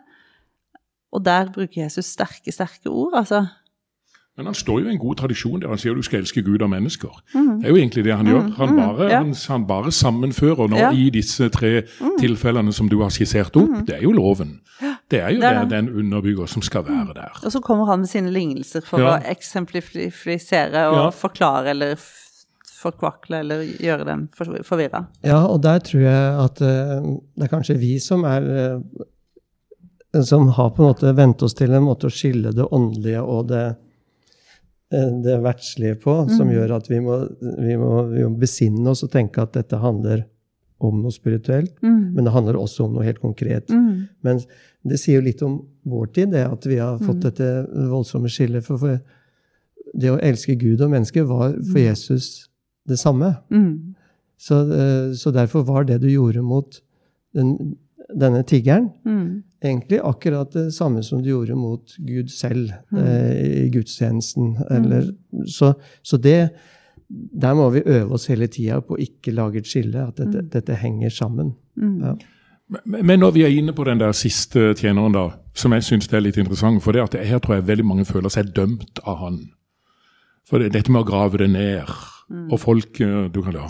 Og 1.11 1.25
der 1.25 1.51
bruker 1.51 1.83
Jesus 1.83 2.09
sterke, 2.15 2.53
sterke 2.55 2.89
ord, 2.89 3.17
altså. 3.21 3.45
Men 4.37 4.45
han 4.47 4.55
står 4.55 4.79
jo 4.81 4.87
i 4.87 4.91
en 4.93 4.99
god 4.99 5.17
tradisjon 5.19 5.59
der 5.59 5.67
han 5.67 5.77
sier 5.81 5.93
du 5.93 6.01
skal 6.01 6.21
elske 6.21 6.41
Gud 6.45 6.61
og 6.63 6.69
mennesker. 6.71 7.11
Det 7.33 7.65
er 7.67 7.73
jo 7.73 7.75
egentlig 7.81 8.03
det 8.05 8.15
han 8.15 8.25
gjør. 8.31 8.45
Han 8.57 8.75
bare, 8.77 9.09
ja. 9.11 9.17
han, 9.19 9.33
han 9.49 9.65
bare 9.67 9.91
sammenfører 9.91 10.69
nå 10.71 10.77
Ja. 10.79 10.91
i 10.95 11.09
disse 11.11 11.49
tre 11.51 11.81
tilfellene 12.19 12.71
som 12.73 12.87
du 12.89 13.01
har 13.03 13.11
skissert 13.11 13.55
opp. 13.59 13.81
Det 13.87 13.97
er 13.97 14.05
jo 14.07 14.13
loven. 14.15 14.61
Det 15.11 15.19
er 15.19 15.29
jo 15.35 15.41
Det 15.43 15.51
er 15.51 15.65
den 15.69 15.89
underbygger 15.89 16.47
som 16.47 16.61
skal 16.63 16.85
være 16.87 17.13
der. 17.13 17.35
Og 17.43 17.51
så 17.51 17.59
kommer 17.59 17.85
han 17.91 17.99
med 17.99 18.07
sine 18.09 18.31
lignelser 18.31 18.81
for 18.87 18.99
Ja. 19.03 19.17
å 19.19 19.29
eksemplifisere 19.35 20.87
og 20.89 20.95
Ja. 20.95 21.09
forklare 21.11 21.69
eller 21.75 21.95
forkvakle 22.81 23.39
eller 23.43 23.61
gjøre 23.83 24.05
dem 24.05 24.29
forvirra. 24.33 25.05
Ja, 25.23 25.45
og 25.45 25.61
der 25.61 25.79
tror 25.79 26.01
jeg 26.01 26.39
at 26.45 26.61
uh, 26.61 27.19
det 27.37 27.43
er 27.43 27.47
kanskje 27.51 27.77
vi 27.77 27.99
som 27.99 28.23
er 28.23 28.41
uh, 28.77 28.81
Som 30.23 30.47
har 30.49 30.69
på 30.75 30.83
en 30.83 30.89
måte 30.93 31.15
vent 31.15 31.41
oss 31.43 31.53
til 31.53 31.71
en 31.71 31.83
måte 31.85 32.07
å 32.09 32.11
skille 32.11 32.51
det 32.51 32.65
åndelige 32.71 33.21
og 33.23 33.47
det, 33.47 33.77
det 34.91 35.37
verdslige 35.43 35.95
på, 36.03 36.13
som 36.35 36.49
gjør 36.51 36.73
at 36.75 36.89
vi 36.91 36.99
må, 36.99 37.21
vi, 37.39 37.77
må, 37.79 37.91
vi 38.11 38.25
må 38.27 38.35
besinne 38.41 38.89
oss 38.91 39.05
og 39.05 39.11
tenke 39.13 39.41
at 39.41 39.53
dette 39.55 39.79
handler 39.79 40.25
om 40.81 40.97
noe 41.03 41.13
spirituelt, 41.13 41.75
men 42.15 42.25
det 42.25 42.33
handler 42.33 42.57
også 42.57 42.87
om 42.87 42.95
noe 42.97 43.05
helt 43.05 43.21
konkret. 43.21 43.69
Men 44.25 44.41
det 44.83 44.97
sier 44.99 45.19
jo 45.19 45.25
litt 45.27 45.41
om 45.45 45.59
vår 45.87 46.07
tid, 46.15 46.31
det 46.33 46.43
at 46.49 46.65
vi 46.67 46.79
har 46.81 46.97
fått 47.05 47.21
dette 47.21 47.47
voldsomme 47.91 48.31
skillet. 48.33 48.65
For, 48.65 48.81
for 48.81 48.97
det 49.93 50.11
å 50.11 50.19
elske 50.19 50.55
Gud 50.59 50.81
og 50.81 50.91
mennesket 50.93 51.27
var 51.29 51.53
for 51.59 51.79
Jesus 51.79 52.47
det 52.89 52.97
samme. 52.99 53.35
Mm. 53.53 53.95
Så, 54.41 54.57
eh, 54.73 55.13
så 55.13 55.31
derfor 55.31 55.63
var 55.67 55.85
det 55.85 55.99
du 56.01 56.09
gjorde 56.09 56.41
mot 56.41 56.81
den, 57.37 57.77
denne 58.09 58.43
tiggeren, 58.43 58.91
Mm. 59.05 59.43
Egentlig 59.61 59.99
akkurat 60.03 60.51
det 60.53 60.73
samme 60.73 61.03
som 61.03 61.21
du 61.21 61.29
gjorde 61.29 61.55
mot 61.55 61.95
Gud 61.97 62.31
selv 62.33 62.71
eh, 62.97 63.65
i 63.65 63.69
gudstjenesten. 63.73 64.55
Eller, 64.69 65.11
så, 65.45 65.73
så 66.03 66.17
det 66.17 66.49
Der 67.11 67.53
må 67.53 67.69
vi 67.69 67.81
øve 67.85 68.15
oss 68.15 68.29
hele 68.31 68.47
tida 68.47 68.79
på 68.81 68.95
å 68.95 69.01
ikke 69.03 69.33
lage 69.35 69.59
et 69.59 69.67
skille, 69.67 69.99
at 69.99 70.15
dette, 70.15 70.45
dette 70.47 70.77
henger 70.79 71.09
sammen. 71.11 71.49
Ja. 71.75 72.15
Men 72.15 73.05
men 73.05 73.19
når 73.19 73.31
vi 73.35 73.41
er 73.43 73.51
inne 73.51 73.73
på 73.75 73.83
den 73.83 73.99
der 73.99 74.13
siste 74.15 74.71
tjeneren, 74.79 75.11
da, 75.11 75.25
som 75.53 75.73
jeg 75.75 75.83
syns 75.83 76.07
er 76.07 76.23
litt 76.23 76.37
interessant 76.39 76.79
For 76.83 76.95
det 76.95 77.01
at 77.03 77.17
her 77.27 77.39
tror 77.39 77.57
jeg 77.57 77.67
veldig 77.67 77.85
mange 77.85 78.05
føler 78.07 78.31
seg 78.31 78.53
dømt 78.55 79.01
av 79.03 79.17
han. 79.19 79.41
For 80.47 80.63
det, 80.63 80.71
dette 80.71 80.91
med 80.91 81.03
å 81.03 81.09
grave 81.09 81.37
det 81.37 81.49
ned 81.51 81.91
Og 82.51 82.59
folk 82.59 83.01
eh, 83.03 83.27
du 83.27 83.41
kan, 83.43 83.59
ja, 83.59 83.67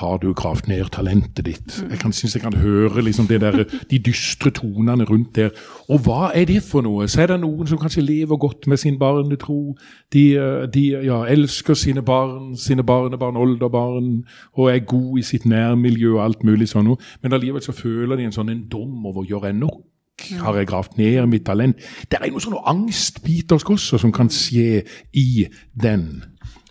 Har 0.00 0.16
du 0.16 0.30
gravd 0.32 0.68
ned 0.68 0.88
talentet 0.94 1.44
ditt? 1.44 1.74
Jeg 1.90 1.98
kan 2.00 2.12
synes 2.12 2.34
jeg 2.34 2.42
kan 2.42 2.54
høre 2.56 3.02
liksom 3.04 3.26
der, 3.28 3.64
de 3.90 3.98
dystre 3.98 4.50
tonene 4.50 5.04
rundt 5.04 5.36
der. 5.36 5.50
Og 5.88 6.00
hva 6.06 6.30
er 6.34 6.46
det 6.48 6.62
for 6.64 6.80
noe? 6.80 7.08
Så 7.08 7.20
er 7.20 7.26
det 7.34 7.40
noen 7.42 7.68
som 7.68 7.78
kanskje 7.78 8.06
lever 8.06 8.40
godt 8.40 8.66
med 8.66 8.80
sin 8.80 8.96
barnetro. 8.98 9.76
De, 10.12 10.24
eh, 10.40 10.64
de 10.72 10.86
ja, 11.04 11.20
elsker 11.28 11.76
sine 11.76 12.02
barn, 12.02 12.56
sine 12.56 12.84
barnebarn, 12.86 13.36
oldebarn, 13.36 14.24
og 14.56 14.72
er 14.72 14.80
gode 14.88 15.20
i 15.20 15.26
sitt 15.26 15.44
nærmiljø 15.44 16.14
og 16.16 16.24
alt 16.24 16.48
mulig 16.48 16.70
sånn. 16.72 16.94
Men 17.22 17.36
allikevel 17.36 17.62
så 17.62 17.76
føler 17.76 18.16
de 18.16 18.30
en 18.30 18.36
sånn 18.40 18.54
en 18.54 18.64
dom 18.72 19.04
over 19.06 19.28
gjør 19.28 19.50
jeg 19.50 19.60
nok? 19.60 19.82
Har 20.40 20.56
jeg 20.56 20.68
gravd 20.68 20.96
ned 20.96 21.26
mitt 21.26 21.44
talent? 21.44 21.76
Det 22.08 22.18
er 22.18 22.30
noe 22.30 22.42
sånn 22.42 22.56
angstbitersk 22.72 23.70
også 23.76 24.00
som 24.00 24.12
kan 24.12 24.28
skje 24.32 24.82
i 25.16 25.46
den. 25.80 26.22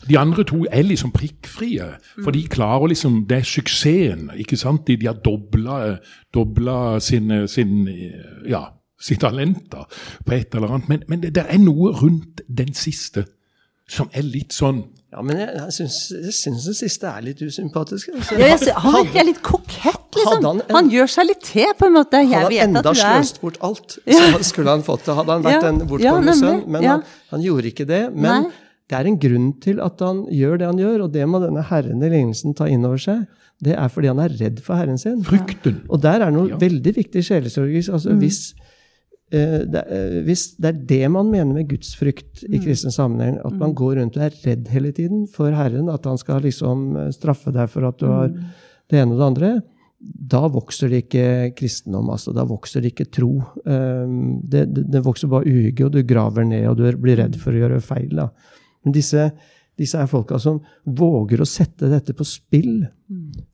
De 0.07 0.15
andre 0.17 0.43
to 0.47 0.61
er 0.71 0.83
liksom 0.87 1.11
prikkfrie, 1.11 1.85
for 2.23 2.31
de 2.31 2.45
klarer 2.47 2.87
liksom 2.93 3.25
Det 3.27 3.37
er 3.41 3.47
suksessen. 3.47 4.29
ikke 4.39 4.57
sant? 4.57 4.85
De, 4.87 4.95
de 4.97 5.05
har 5.09 5.17
dobla, 5.25 5.97
dobla 6.33 6.99
sine, 7.03 7.47
sin, 7.51 7.87
ja, 8.47 8.61
sitt 8.99 9.19
talent 9.19 9.65
da, 9.71 9.83
på 10.25 10.33
et 10.37 10.55
eller 10.55 10.71
annet. 10.77 10.89
Men, 10.89 11.03
men 11.07 11.21
det, 11.23 11.33
det 11.35 11.45
er 11.49 11.59
noe 11.59 11.91
rundt 11.99 12.41
den 12.47 12.73
siste 12.73 13.25
som 13.89 14.09
er 14.13 14.21
litt 14.21 14.53
sånn 14.53 14.83
Ja, 15.09 15.23
men 15.25 15.39
jeg, 15.41 15.49
jeg, 15.55 15.73
syns, 15.73 15.95
jeg 16.13 16.33
syns 16.37 16.65
den 16.69 16.75
siste 16.77 17.07
er 17.09 17.23
litt 17.25 17.39
usympatisk. 17.41 18.11
Altså. 18.13 18.35
Ja, 18.37 18.49
jeg 18.51 18.59
ser- 18.61 18.77
han 18.83 18.93
virker 18.99 19.25
litt 19.25 19.39
kokett, 19.41 20.03
liksom. 20.13 20.35
Hadde 20.35 20.51
han 20.51 20.75
Han, 20.75 20.91
gjør 20.93 21.09
seg 21.09 21.25
litt 21.31 21.41
til, 21.47 21.71
på 21.79 21.87
en 21.89 21.95
måte. 21.95 22.21
Jeg 22.21 22.29
Hadde 22.43 22.59
han 22.59 22.75
enda 22.77 22.93
sløst 22.93 23.41
bort 23.41 23.57
alt, 23.65 23.97
så 24.05 24.43
skulle 24.45 24.69
han 24.77 24.83
fått 24.85 25.07
det. 25.09 25.15
Hadde 25.17 25.33
han 25.39 25.47
vært 25.47 25.63
Ja, 25.65 25.71
en 25.73 25.81
bortkommen 25.89 26.37
sønn. 26.37 26.61
Men 26.69 26.85
ja. 26.85 26.91
han, 26.99 27.03
han 27.33 27.41
gjorde 27.47 27.71
ikke 27.73 27.87
det. 27.89 28.03
Men 28.13 28.45
Nei. 28.45 28.51
Det 28.89 28.97
er 28.97 29.05
en 29.09 29.19
grunn 29.21 29.51
til 29.61 29.79
at 29.85 29.99
han 30.01 30.23
gjør 30.33 30.57
det 30.57 30.65
han 30.65 30.79
gjør, 30.81 31.03
og 31.05 31.11
det 31.13 31.27
må 31.29 31.39
denne 31.43 31.61
herren 31.69 32.01
i 32.01 32.09
lignelsen 32.09 32.55
ta 32.57 32.65
inn 32.67 32.85
over 32.87 32.97
seg. 32.97 33.27
det 33.61 33.73
er 33.75 33.89
fordi 33.91 34.07
han 34.07 34.19
er 34.23 34.31
redd 34.39 34.59
for 34.63 34.79
Herren 34.79 34.97
sin. 34.97 35.17
Frykten. 35.27 35.81
Og 35.91 35.99
der 36.01 36.21
er 36.23 36.31
noe 36.31 36.47
Ja. 36.47 36.55
veldig 36.57 36.93
viktig 36.95 37.21
sjelesorgisk. 37.27 37.91
Altså, 37.91 38.13
hvis, 38.17 38.53
eh, 39.31 39.65
det, 39.67 39.81
er- 39.85 40.23
hvis 40.23 40.55
det 40.57 40.65
er 40.69 40.77
det 40.87 41.11
man 41.11 41.29
mener 41.29 41.53
med 41.53 41.67
gudsfrykt 41.67 42.45
i 42.47 42.57
kristen 42.63 42.89
sammenheng, 42.89 43.37
at 43.43 43.51
man 43.59 43.73
går 43.75 43.97
rundt 43.99 44.15
og 44.15 44.23
er 44.23 44.37
redd 44.45 44.69
hele 44.69 44.91
tiden 44.95 45.27
for 45.27 45.51
Herren, 45.51 45.89
at 45.89 46.05
han 46.05 46.17
skal 46.17 46.39
liksom 46.41 46.95
eh, 46.97 47.09
straffe 47.11 47.51
deg 47.51 47.67
for 47.69 47.85
at 47.85 47.97
du 47.99 48.07
har 48.07 48.29
det 48.29 48.95
ene 49.01 49.11
og 49.11 49.19
det 49.19 49.27
andre, 49.27 49.51
da 50.01 50.47
vokser 50.47 50.87
det 50.89 51.03
ikke 51.09 51.53
kristendom. 51.59 52.07
altså 52.09 52.33
Da 52.33 52.45
vokser 52.45 52.79
det 52.81 52.93
ikke 52.95 53.11
tro. 53.11 53.43
Um, 53.65 54.39
det, 54.47 54.73
det, 54.73 54.85
det 54.89 55.03
vokser 55.03 55.27
bare 55.27 55.43
uhygge, 55.45 55.83
og 55.85 55.91
du 55.91 56.01
graver 56.03 56.45
ned, 56.47 56.65
og 56.71 56.77
du 56.77 56.85
blir 56.95 57.17
redd 57.19 57.35
for 57.35 57.51
å 57.51 57.59
gjøre 57.59 57.81
feil. 57.83 58.07
da. 58.15 58.29
Men 58.85 58.95
disse, 58.95 59.29
disse 59.79 59.99
er 59.99 60.09
folka 60.11 60.39
som 60.41 60.59
våger 60.83 61.41
å 61.41 61.47
sette 61.47 61.89
dette 61.91 62.15
på 62.17 62.27
spill. 62.27 62.83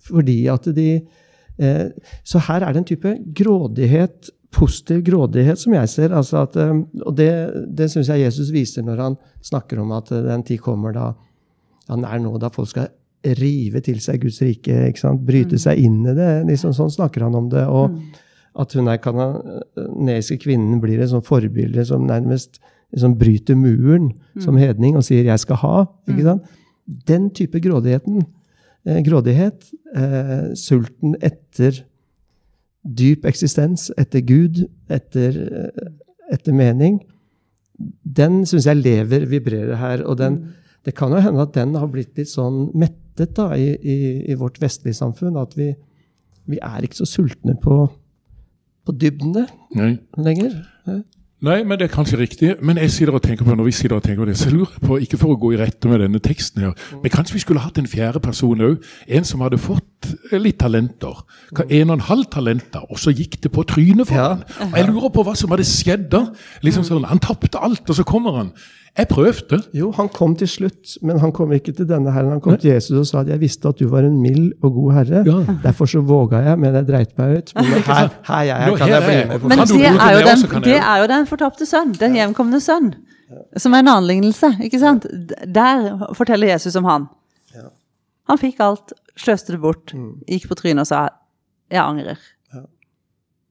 Fordi 0.07 0.39
at 0.51 0.69
de 0.75 0.89
eh, 0.95 1.85
Så 2.23 2.41
her 2.47 2.61
er 2.65 2.73
det 2.73 2.83
en 2.83 2.89
type 2.93 3.13
grådighet, 3.37 4.31
positiv 4.55 5.01
grådighet, 5.03 5.59
som 5.59 5.73
jeg 5.75 5.89
ser. 5.91 6.13
altså 6.15 6.43
at, 6.43 6.55
eh, 6.55 6.73
Og 7.05 7.15
det, 7.15 7.31
det 7.75 7.91
syns 7.91 8.11
jeg 8.11 8.25
Jesus 8.25 8.51
viser 8.51 8.83
når 8.83 9.01
han 9.03 9.17
snakker 9.41 9.79
om 9.79 9.91
at 9.91 10.11
eh, 10.11 10.23
den 10.25 10.43
tid 10.43 10.61
kommer 10.63 10.93
da 10.95 11.13
han 11.87 12.05
er 12.05 12.17
nå 12.17 12.37
da 12.41 12.49
folk 12.49 12.71
skal 12.71 12.87
rive 13.37 13.81
til 13.85 13.99
seg 14.01 14.21
Guds 14.21 14.39
rike, 14.41 14.73
ikke 14.89 15.01
sant? 15.01 15.25
bryte 15.25 15.57
seg 15.61 15.81
inn 15.81 16.01
i 16.05 16.13
det. 16.17 16.45
liksom 16.49 16.73
Sånn 16.73 16.93
snakker 16.93 17.25
han 17.25 17.37
om 17.37 17.49
det. 17.49 17.65
Og 17.69 17.97
at 18.55 18.73
hun 18.77 18.87
der 18.89 19.01
kanadiske 19.03 20.39
kvinnen 20.45 20.79
blir 20.83 21.01
et 21.01 21.11
sånt 21.11 21.27
forbilde 21.27 21.85
som 21.87 22.05
nærmest 22.07 22.61
liksom 22.93 23.17
bryter 23.19 23.57
muren 23.59 24.11
som 24.41 24.57
hedning 24.57 24.95
og 24.95 25.03
sier 25.03 25.23
'jeg 25.23 25.39
skal 25.39 25.55
ha'. 25.55 25.85
ikke 26.07 26.23
sant? 26.23 26.43
Den 27.07 27.29
type 27.29 27.59
grådigheten, 27.59 28.23
eh, 28.85 29.01
grådighet, 29.03 29.71
eh, 29.95 30.53
sulten 30.55 31.15
etter 31.21 31.83
dyp 32.85 33.25
eksistens, 33.25 33.91
etter 33.97 34.21
Gud, 34.21 34.67
etter, 34.89 35.31
eh, 35.31 35.89
etter 36.31 36.53
mening, 36.53 37.01
den 38.05 38.45
syns 38.45 38.65
jeg 38.65 38.77
lever, 38.77 39.25
vibrerer 39.25 39.75
her. 39.75 40.03
Og 40.05 40.17
den, 40.17 40.53
det 40.85 40.95
kan 40.95 41.11
jo 41.11 41.23
hende 41.23 41.41
at 41.41 41.53
den 41.53 41.75
har 41.75 41.87
blitt 41.91 42.15
litt 42.17 42.31
sånn 42.31 42.69
mettet 42.77 43.35
da, 43.35 43.51
i, 43.57 43.75
i, 43.75 43.97
i 44.31 44.37
vårt 44.39 44.61
vestlige 44.61 44.95
samfunn. 44.95 45.37
At 45.41 45.57
vi, 45.57 45.73
vi 46.47 46.61
er 46.61 46.85
ikke 46.85 47.01
så 47.01 47.09
sultne 47.09 47.57
på, 47.61 47.89
på 48.85 48.95
dybdene 49.01 49.47
Nei. 49.75 49.97
lenger. 50.17 50.61
Nei, 51.45 51.59
men 51.61 51.77
det 51.77 51.85
er 51.85 51.93
kanskje 51.93 52.17
riktig. 52.17 52.53
Men 52.65 52.79
jeg 52.81 52.91
sitter 52.91 53.13
og 53.13 53.21
tenker 53.21 53.45
på 53.45 53.53
når 53.53 53.67
vi 53.67 53.73
sitter 53.77 53.99
og 53.99 54.03
tenker 54.03 54.23
på 54.23 54.29
det, 54.31 54.37
så 54.39 54.49
lurer 54.49 54.71
jeg 54.73 54.87
på, 54.87 54.97
ikke 55.05 55.19
for 55.21 55.35
å 55.35 55.39
gå 55.43 55.51
i 55.53 55.59
rette 55.59 55.91
med 55.91 56.01
denne 56.01 56.21
teksten 56.23 56.63
her, 56.65 56.87
men 57.03 57.13
kanskje 57.13 57.37
vi 57.37 57.43
skulle 57.43 57.61
hatt 57.61 57.77
en 57.77 57.89
fjerde 57.89 58.21
person 58.23 58.63
òg. 58.65 58.79
En 59.05 59.27
som 59.27 59.43
hadde 59.45 59.61
fått 59.61 59.85
litt 60.31 60.57
talenter. 60.59 61.23
En 61.69 61.89
og 61.89 61.97
en 61.99 62.05
halv 62.09 62.25
talenter, 62.31 62.85
og 62.89 62.97
så 63.01 63.13
gikk 63.15 63.39
det 63.41 63.51
på 63.51 63.63
trynet 63.67 64.07
for 64.07 64.15
Ja. 64.15 64.27
han. 64.35 64.71
Og 64.71 64.77
jeg 64.77 64.87
lurer 64.89 65.09
på 65.13 65.23
hva 65.23 65.35
som 65.35 65.49
hadde 65.49 65.65
skjedd 65.67 66.09
da. 66.09 66.27
Liksom 66.63 66.83
sånn, 66.83 67.05
Han 67.05 67.19
tapte 67.19 67.61
alt, 67.61 67.89
og 67.89 67.95
så 67.95 68.03
kommer 68.03 68.37
han. 68.37 68.51
Jeg 68.97 69.09
prøvde. 69.11 69.57
Jo, 69.75 69.89
han 69.91 70.07
kom 70.07 70.35
til 70.39 70.47
slutt, 70.47 70.93
men 71.03 71.19
han 71.19 71.33
kom 71.35 71.51
ikke 71.51 71.73
til 71.75 71.85
denne 71.85 72.13
herren. 72.15 72.29
Han 72.31 72.39
kom 72.39 72.55
til 72.57 72.71
Jesus 72.71 72.97
og 72.97 73.05
sa 73.05 73.19
at 73.19 73.27
'jeg 73.27 73.39
visste 73.41 73.67
at 73.67 73.77
du 73.77 73.89
var 73.89 73.99
en 74.07 74.21
mild 74.21 74.53
og 74.63 74.71
god 74.73 74.93
herre'. 74.93 75.25
Ja. 75.25 75.53
Derfor 75.63 75.85
så 75.85 75.99
våga 75.99 76.37
jeg, 76.39 76.59
men 76.59 76.73
jeg 76.73 76.87
dreit 76.87 77.17
meg 77.17 77.37
ut. 77.37 77.51
Men 77.55 77.65
her, 77.65 78.09
her 78.23 78.41
jeg 78.41 78.71
er, 78.71 78.77
kan 78.77 78.87
jeg 78.87 79.03
bli 79.03 79.33
med 79.33 79.39
på 79.41 79.47
Men 79.49 79.57
det 79.59 79.85
er, 79.85 80.11
jo 80.11 80.19
den, 80.27 80.63
det 80.63 80.77
er 80.77 81.01
jo 81.01 81.07
den 81.07 81.27
fortapte 81.27 81.65
sønn, 81.65 81.91
den 81.99 82.13
hjemkomne 82.15 82.61
sønn, 82.61 82.95
som 83.57 83.73
er 83.73 83.79
en 83.79 83.87
annen 83.87 84.07
lignelse. 84.07 84.57
ikke 84.63 84.79
sant? 84.79 85.05
Der 85.53 86.07
forteller 86.13 86.47
Jesus 86.47 86.75
om 86.75 86.85
han. 86.85 87.07
Han 88.29 88.37
fikk 88.37 88.59
alt, 88.59 88.93
sløste 89.19 89.53
det 89.55 89.61
bort, 89.63 89.93
gikk 90.27 90.47
på 90.51 90.55
trynet 90.59 90.83
og 90.85 90.87
sa 90.87 91.09
'jeg 91.71 91.81
angrer'. 91.81 92.17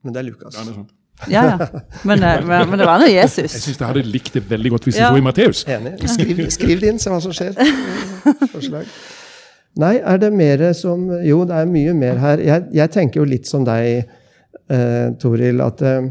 Men 0.04 0.12
det 0.12 0.20
er 0.20 0.26
Lukas. 0.28 0.54
Ja, 0.54 0.60
det 0.64 0.70
er 0.70 0.74
sant. 0.74 0.90
Ja, 1.30 1.42
ja. 1.44 1.66
Men, 2.04 2.22
eh, 2.22 2.40
men, 2.46 2.68
men 2.70 2.78
det 2.78 2.86
var 2.86 2.98
nå 3.00 3.06
Jesus. 3.06 3.52
Jeg 3.54 3.62
syns 3.62 3.78
jeg 3.78 3.86
hadde 3.86 4.02
likt 4.02 4.32
det 4.34 4.42
veldig 4.50 4.70
godt 4.74 4.84
hvis 4.84 4.94
det 4.98 5.00
Ja. 5.00 5.10
sto 5.12 5.16
i 5.16 5.24
Matteus. 5.24 5.60
Skriv, 5.64 6.50
skriv 6.50 6.80
det 6.80 6.88
inn, 6.90 6.98
se 6.98 7.10
hva 7.10 7.20
som 7.22 7.32
skjer. 7.32 7.54
Forslag. 8.52 8.84
Nei, 9.76 9.94
er 10.04 10.18
det 10.18 10.32
mer 10.32 10.72
som 10.76 11.06
Jo, 11.24 11.44
det 11.44 11.54
er 11.56 11.66
mye 11.70 11.94
mer 11.94 12.18
her. 12.18 12.36
Jeg, 12.38 12.66
jeg 12.72 12.90
tenker 12.90 13.20
jo 13.22 13.24
litt 13.24 13.46
som 13.46 13.64
deg, 13.64 14.04
eh, 14.70 15.10
Toril, 15.22 15.60
at 15.64 15.80
eh, 15.82 16.10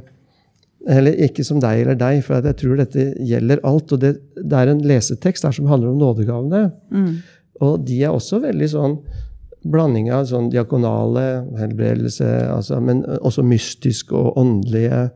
Eller 0.88 1.14
ikke 1.28 1.46
som 1.48 1.60
deg 1.64 1.80
eller 1.86 1.96
deg, 1.96 2.24
for 2.26 2.42
jeg 2.44 2.58
tror 2.60 2.76
dette 2.82 3.14
gjelder 3.24 3.62
alt. 3.64 3.92
Og 3.96 4.00
det, 4.02 4.18
det 4.36 4.54
er 4.60 4.68
en 4.74 4.82
lesetekst 4.84 5.44
der 5.46 5.52
som 5.56 5.66
handler 5.68 5.94
om 5.94 5.98
nådegavene. 6.02 7.22
Og 7.62 7.86
de 7.86 8.02
er 8.04 8.10
også 8.12 8.42
veldig 8.44 8.68
sånn 8.68 8.98
blanding 9.64 10.10
av 10.14 10.26
sånn 10.30 10.50
diakonale 10.52 11.44
helbredelse, 11.60 12.28
altså, 12.52 12.80
men 12.84 13.04
også 13.22 13.46
mystiske 13.48 14.16
og 14.18 14.38
åndelige, 14.40 15.08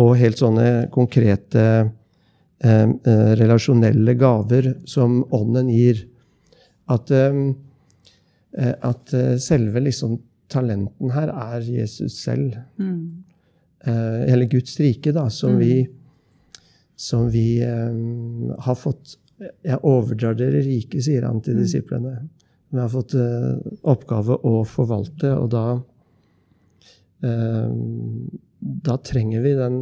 og 0.00 0.16
helt 0.20 0.40
sånne 0.40 0.88
konkrete 0.94 1.64
eh, 1.84 2.88
eh, 2.88 3.32
relasjonelle 3.40 4.16
gaver 4.18 4.72
som 4.88 5.20
ånden 5.36 5.68
gir. 5.72 6.06
At, 6.92 7.10
eh, 7.10 7.42
eh, 8.56 8.74
at 8.80 9.14
eh, 9.14 9.36
selve 9.42 9.82
liksom 9.84 10.18
talenten 10.52 11.12
her 11.12 11.32
er 11.34 11.66
Jesus 11.66 12.20
selv. 12.22 12.56
Eh, 13.86 14.22
eller 14.32 14.48
Guds 14.50 14.78
rike, 14.80 15.12
da, 15.12 15.28
som 15.30 15.58
vi, 15.60 15.84
som 16.96 17.28
vi 17.30 17.60
har 17.60 18.74
fått 18.74 19.18
Jeg 19.36 19.76
overdrar 19.84 20.32
dere 20.32 20.62
rike, 20.64 20.96
sier 21.04 21.26
han 21.28 21.42
til 21.44 21.58
disiplene. 21.60 22.22
Vi 22.70 22.78
har 22.82 22.88
fått 22.90 23.14
eh, 23.14 23.56
oppgave 23.86 24.36
å 24.42 24.64
forvalte, 24.66 25.30
og 25.38 25.50
da 25.54 25.64
eh, 27.22 27.70
Da 28.86 28.96
trenger 28.98 29.40
vi 29.44 29.52
den, 29.54 29.76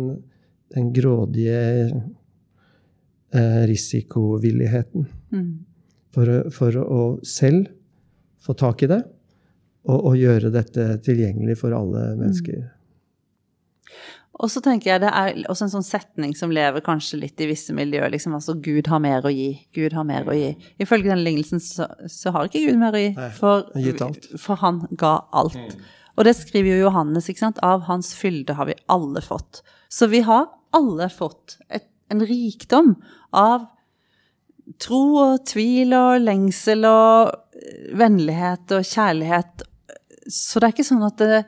den 0.75 0.92
grådige 0.92 1.61
eh, 3.35 3.62
risikovilligheten 3.70 5.07
for, 6.14 6.29
å- 6.31 6.51
for 6.53 6.77
å 6.83 7.01
selv 7.27 7.70
få 8.44 8.55
tak 8.55 8.83
i 8.85 8.90
det 8.92 9.01
og, 9.88 9.99
og 10.11 10.16
gjøre 10.20 10.51
dette 10.53 10.99
tilgjengelig 11.03 11.57
for 11.59 11.73
alle 11.77 12.14
mennesker. 12.20 12.61
Og 14.42 14.51
så 14.51 14.61
tenker 14.64 14.90
jeg 14.90 15.03
det 15.05 15.11
er 15.14 15.37
også 15.51 15.68
en 15.68 15.73
sånn 15.77 15.87
setning 15.87 16.33
som 16.35 16.53
lever 16.55 16.83
kanskje 16.85 17.20
litt 17.20 17.40
i 17.40 17.47
visse 17.53 17.75
miljøer. 17.77 18.11
liksom 18.11 18.35
altså 18.35 18.57
Gud 18.59 18.88
har 18.90 19.03
mer 19.03 19.27
å 19.27 19.31
gi. 19.31 19.53
Gud 19.77 19.94
har 19.94 20.07
mer 20.09 20.27
å 20.27 20.35
gi. 20.35 20.55
Ifølge 20.83 21.12
den 21.12 21.23
lignelsen 21.23 21.62
så, 21.62 21.87
så 22.11 22.33
har 22.35 22.49
ikke 22.49 22.64
Gud 22.66 22.81
mer 22.81 22.97
å 22.99 23.03
gi, 23.03 23.12
for, 23.38 23.68
for 24.42 24.59
han 24.64 24.83
ga 24.99 25.16
alt. 25.33 25.77
Og 26.14 26.27
det 26.27 26.35
skriver 26.38 26.75
jo 26.75 26.88
Johannes, 26.88 27.29
ikke 27.31 27.44
sant. 27.44 27.62
Av 27.62 27.87
hans 27.88 28.12
fylde 28.18 28.59
har 28.59 28.68
vi 28.70 28.77
alle 28.90 29.23
fått. 29.23 29.62
Så 29.90 30.11
vi 30.11 30.23
har 30.27 30.49
alle 30.75 31.09
fått 31.11 31.59
et, 31.68 31.87
en 32.11 32.23
rikdom 32.27 32.94
av 33.35 33.68
tro 34.83 35.03
og 35.20 35.44
tvil 35.47 35.94
og 35.94 36.25
lengsel 36.25 36.87
og 36.88 37.35
eh, 37.59 37.90
vennlighet 37.99 38.75
og 38.75 38.87
kjærlighet. 38.88 39.66
Så 40.31 40.59
det 40.59 40.68
er 40.68 40.77
ikke 40.77 40.87
sånn 40.88 41.05
at, 41.07 41.20
det, 41.20 41.42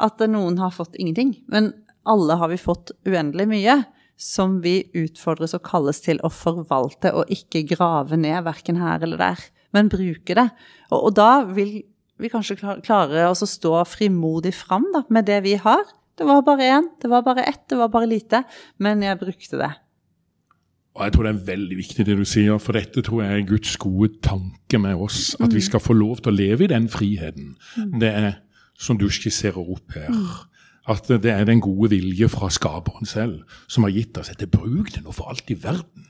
at 0.00 0.22
noen 0.30 0.60
har 0.62 0.74
fått 0.74 0.96
ingenting. 0.96 1.34
Men 1.52 1.72
alle 2.08 2.36
har 2.40 2.50
vi 2.52 2.60
fått 2.60 2.94
uendelig 3.06 3.48
mye 3.50 3.76
som 4.22 4.60
vi 4.62 4.76
utfordres 4.96 5.54
og 5.56 5.64
kalles 5.66 6.02
til 6.04 6.20
å 6.22 6.30
forvalte 6.32 7.10
og 7.16 7.30
ikke 7.32 7.64
grave 7.72 8.18
ned, 8.20 8.44
verken 8.46 8.78
her 8.78 9.02
eller 9.02 9.18
der, 9.20 9.40
men 9.74 9.90
bruke 9.90 10.36
det. 10.38 10.48
Og, 10.90 10.98
og 11.08 11.14
da 11.18 11.30
vil 11.48 11.80
vi 12.22 12.30
kanskje 12.30 12.58
klare 12.84 13.26
oss 13.30 13.42
å 13.42 13.50
stå 13.50 13.74
frimodig 13.88 14.54
fram 14.54 14.86
da, 14.94 15.02
med 15.10 15.26
det 15.30 15.40
vi 15.46 15.56
har. 15.58 15.82
Det 16.18 16.28
var 16.28 16.44
bare 16.46 16.68
én, 16.76 16.90
det 17.02 17.10
var 17.10 17.24
bare 17.26 17.46
ett, 17.48 17.64
det 17.72 17.80
var 17.80 17.90
bare 17.90 18.10
lite, 18.10 18.44
men 18.82 19.02
jeg 19.02 19.18
brukte 19.18 19.58
det. 19.58 19.72
Og 20.92 21.06
jeg 21.06 21.14
tror 21.14 21.24
det 21.24 21.32
er 21.32 21.44
veldig 21.46 21.76
viktig 21.78 22.04
det 22.04 22.14
du 22.20 22.24
sier, 22.28 22.58
for 22.60 22.76
dette 22.76 23.02
tror 23.02 23.22
jeg 23.24 23.38
er 23.38 23.46
Guds 23.48 23.78
gode 23.80 24.10
tanke 24.22 24.78
med 24.78 25.00
oss. 25.00 25.32
At 25.40 25.54
vi 25.56 25.62
skal 25.64 25.80
få 25.80 25.96
lov 25.96 26.20
til 26.20 26.34
å 26.34 26.36
leve 26.36 26.66
i 26.66 26.70
den 26.70 26.90
friheten. 26.92 27.54
Det 27.96 28.10
er 28.12 28.34
som 28.76 28.98
du 29.00 29.06
skisserer 29.12 29.56
opp 29.62 29.96
her. 29.96 30.12
At 30.88 31.06
det 31.08 31.30
er 31.30 31.44
den 31.44 31.60
gode 31.60 31.90
vilje 31.90 32.28
fra 32.28 32.48
skaperen 32.50 33.06
selv 33.06 33.42
som 33.70 33.84
har 33.86 33.92
gitt 33.94 34.18
oss 34.18 34.32
dette. 34.32 34.48
Bruk 34.50 34.90
det 34.94 35.04
nå 35.04 35.12
for 35.14 35.30
alt 35.30 35.50
i 35.50 35.56
verden. 35.62 36.08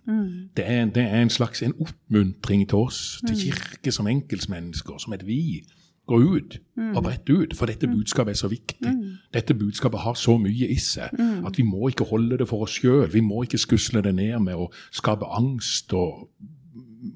Det, 0.57 0.65
er, 0.65 0.87
det 0.89 1.03
er 1.03 1.23
en 1.23 1.31
slags 1.31 1.63
en 1.63 1.75
oppmuntring 1.81 2.65
til 2.69 2.79
oss, 2.79 3.21
til 3.27 3.37
kirke 3.37 3.93
som 3.93 4.09
enkeltmennesker, 4.09 4.99
som 4.99 5.13
et 5.13 5.27
vi. 5.27 5.63
Gå 6.09 6.19
ut 6.19 6.57
og 6.97 7.03
brett 7.05 7.29
ut, 7.31 7.53
for 7.57 7.71
dette 7.71 7.87
budskapet 7.87 8.33
er 8.33 8.41
så 8.41 8.49
viktig. 8.49 8.95
Dette 9.35 9.55
budskapet 9.55 10.01
har 10.01 10.17
så 10.19 10.39
mye 10.41 10.67
i 10.73 10.79
seg 10.81 11.15
at 11.47 11.59
vi 11.59 11.63
må 11.63 11.93
ikke 11.93 12.09
holde 12.09 12.41
det 12.41 12.49
for 12.49 12.65
oss 12.67 12.81
sjøl. 12.81 13.07
Vi 13.13 13.21
må 13.21 13.45
ikke 13.45 13.61
skusle 13.61 14.03
det 14.03 14.15
ned 14.15 14.41
med 14.41 14.59
å 14.59 14.71
skape 14.91 15.29
angst 15.37 15.93
og, 15.93 16.29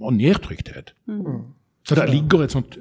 og 0.01 0.15
nedtrykthet. 0.15 0.93
Så 1.89 1.95
der 1.95 2.07
ligger 2.13 2.45
et 2.45 2.53
sånt 2.53 2.79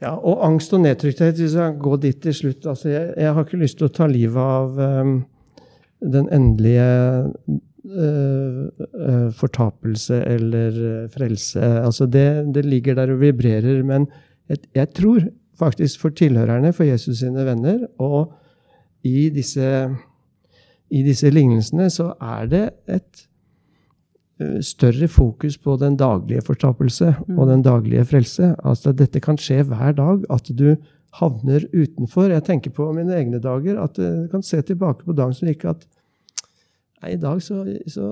Ja, 0.00 0.14
og 0.16 0.40
angst 0.46 0.72
og 0.72 0.80
nedtrykthet, 0.80 1.36
hvis 1.36 1.54
jeg 1.58 1.76
går 1.80 1.98
dit 2.00 2.22
til 2.24 2.32
slutt 2.36 2.66
altså 2.70 2.88
jeg, 2.88 3.10
jeg 3.20 3.34
har 3.36 3.44
ikke 3.44 3.60
lyst 3.60 3.76
til 3.80 3.90
å 3.90 3.92
ta 3.92 4.06
livet 4.08 4.40
av 4.40 4.78
um, 4.80 5.18
den 6.00 6.30
endelige 6.32 6.86
uh, 7.28 8.62
uh, 8.96 9.28
fortapelse 9.36 10.22
eller 10.24 10.78
uh, 10.80 11.10
frelse. 11.12 11.60
Altså 11.60 12.08
det, 12.08 12.26
det 12.56 12.64
ligger 12.64 12.96
der 12.96 13.12
og 13.12 13.20
vibrerer, 13.20 13.82
men 13.84 14.08
jeg, 14.48 14.64
jeg 14.78 14.92
tror 14.96 15.28
faktisk 15.60 16.00
for 16.00 16.16
tilhørerne, 16.16 16.72
for 16.72 16.88
Jesus 16.88 17.20
sine 17.20 17.44
venner. 17.44 17.84
Og 18.00 18.32
i 19.04 19.28
disse, 19.34 19.66
i 20.90 21.02
disse 21.04 21.30
lignelsene 21.32 21.90
så 21.92 22.12
er 22.20 22.48
det 22.50 22.66
et 22.88 23.04
eh, 23.04 23.26
større 24.64 25.08
fokus 25.08 25.58
på 25.60 25.76
den 25.80 25.96
daglige 26.00 26.42
fortapelse 26.46 27.14
og 27.36 27.46
den 27.50 27.62
daglige 27.66 28.04
frelse. 28.08 28.54
Altså 28.64 28.92
Dette 28.96 29.20
kan 29.20 29.36
skje 29.40 29.62
hver 29.68 29.92
dag. 29.98 30.24
At 30.30 30.48
du 30.56 30.76
havner 31.18 31.64
utenfor. 31.74 32.30
Jeg 32.30 32.44
tenker 32.46 32.70
på 32.70 32.86
mine 32.96 33.16
egne 33.18 33.40
dager. 33.42 33.80
At 33.82 33.96
du 33.98 34.28
kan 34.32 34.42
se 34.46 34.62
tilbake 34.62 35.04
på 35.04 35.12
dagen 35.18 35.34
som 35.34 35.48
gikk 35.50 35.64
at 35.74 35.86
Nei, 37.00 37.14
I 37.14 37.16
dag 37.16 37.38
så, 37.40 37.62
så, 37.88 38.06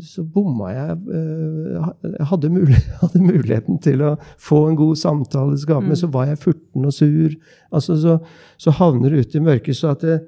så 0.00 0.22
bomma 0.24 0.70
jeg. 0.72 0.94
eh, 1.12 1.88
Jeg 2.16 2.26
hadde, 2.30 2.48
mulig, 2.48 2.78
hadde, 3.02 3.20
muligheten 3.20 3.76
til 3.84 4.00
å 4.00 4.14
få 4.40 4.62
en 4.70 4.78
god 4.78 4.96
samtale, 4.96 5.58
skape, 5.60 5.84
men 5.84 5.98
så 6.00 6.08
var 6.08 6.30
jeg 6.30 6.40
furten 6.40 6.88
og 6.88 6.94
sur. 6.96 7.34
Altså, 7.68 7.98
så, 8.00 8.14
så 8.56 8.72
havner 8.78 9.12
du 9.12 9.18
ute 9.20 9.36
i 9.36 9.44
mørket. 9.44 9.76
Så, 9.76 9.92
at 9.92 10.00
det, 10.00 10.22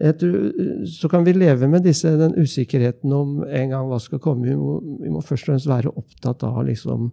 tror- 0.00 0.86
så 0.88 1.08
kan 1.12 1.24
vi 1.24 1.32
leve 1.36 1.68
med 1.68 1.82
disse, 1.84 2.08
den 2.16 2.32
usikkerheten 2.40 3.12
om 3.12 3.42
en 3.44 3.68
gang 3.70 3.88
hva 3.90 3.98
skal 4.00 4.18
komme. 4.18 4.46
Vi 4.48 4.54
må, 4.56 4.78
vi 5.02 5.10
må 5.12 5.20
først 5.20 5.44
og 5.44 5.52
fremst 5.52 5.68
være 5.68 5.92
opptatt 5.92 6.42
av 6.48 6.62
liksom, 6.66 7.10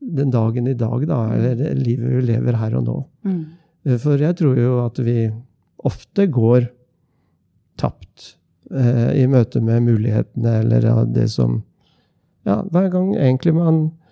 den 0.00 0.30
dagen 0.30 0.66
i 0.70 0.74
dag, 0.78 1.04
da, 1.10 1.18
eller 1.34 1.74
livet 1.76 2.14
vi 2.16 2.20
lever 2.30 2.56
her 2.56 2.76
og 2.78 2.84
nå. 2.86 2.96
Mm. 3.28 3.44
Eh, 3.84 3.98
For 3.98 4.16
jeg 4.16 4.36
tror 4.40 4.56
jo 4.56 4.72
at 4.86 4.98
vi 5.04 5.30
ofte 5.84 6.26
går 6.32 6.68
tapt 7.78 8.36
eh, 8.72 9.12
i 9.22 9.26
møte 9.30 9.60
med 9.60 9.82
mulighetene 9.86 10.60
eller 10.62 10.80
ja, 10.88 11.04
det 11.04 11.28
som 11.30 11.62
Ja, 12.48 12.62
hver 12.72 12.88
gang 12.88 13.10
egentlig 13.18 13.52
man 13.52 13.82
eh, 13.84 14.07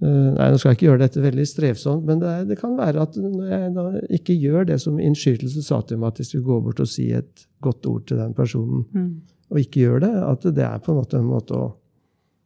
Nei, 0.00 0.50
nå 0.52 0.58
skal 0.60 0.70
jeg 0.70 0.76
ikke 0.78 0.86
gjøre 0.86 1.00
dette 1.02 1.22
veldig 1.24 1.44
strevsomt, 1.50 2.04
men 2.06 2.20
det, 2.22 2.28
er, 2.30 2.44
det 2.46 2.58
kan 2.60 2.76
være 2.78 3.02
at 3.02 3.16
når 3.18 3.48
jeg 3.50 3.72
da 3.74 3.84
ikke 4.14 4.36
gjør 4.38 4.68
det 4.68 4.76
som 4.84 5.00
innskytelse 5.02 5.62
sa 5.66 5.80
til 5.88 5.98
meg, 5.98 6.12
at 6.12 6.20
jeg 6.22 6.28
skulle 6.30 6.46
gå 6.46 6.58
bort 6.68 6.82
og 6.84 6.86
si 6.86 7.08
et 7.18 7.46
godt 7.66 7.86
ord 7.90 8.04
til 8.06 8.20
den 8.22 8.34
personen, 8.38 8.84
Mm. 8.94 9.08
og 9.50 9.58
ikke 9.58 9.80
gjør 9.82 9.98
det, 10.06 10.12
at 10.28 10.46
det 10.54 10.64
er 10.68 10.78
på 10.78 10.92
en 10.94 11.00
måte 11.00 11.18
en 11.18 11.26
måte 11.26 11.58
å 11.58 11.66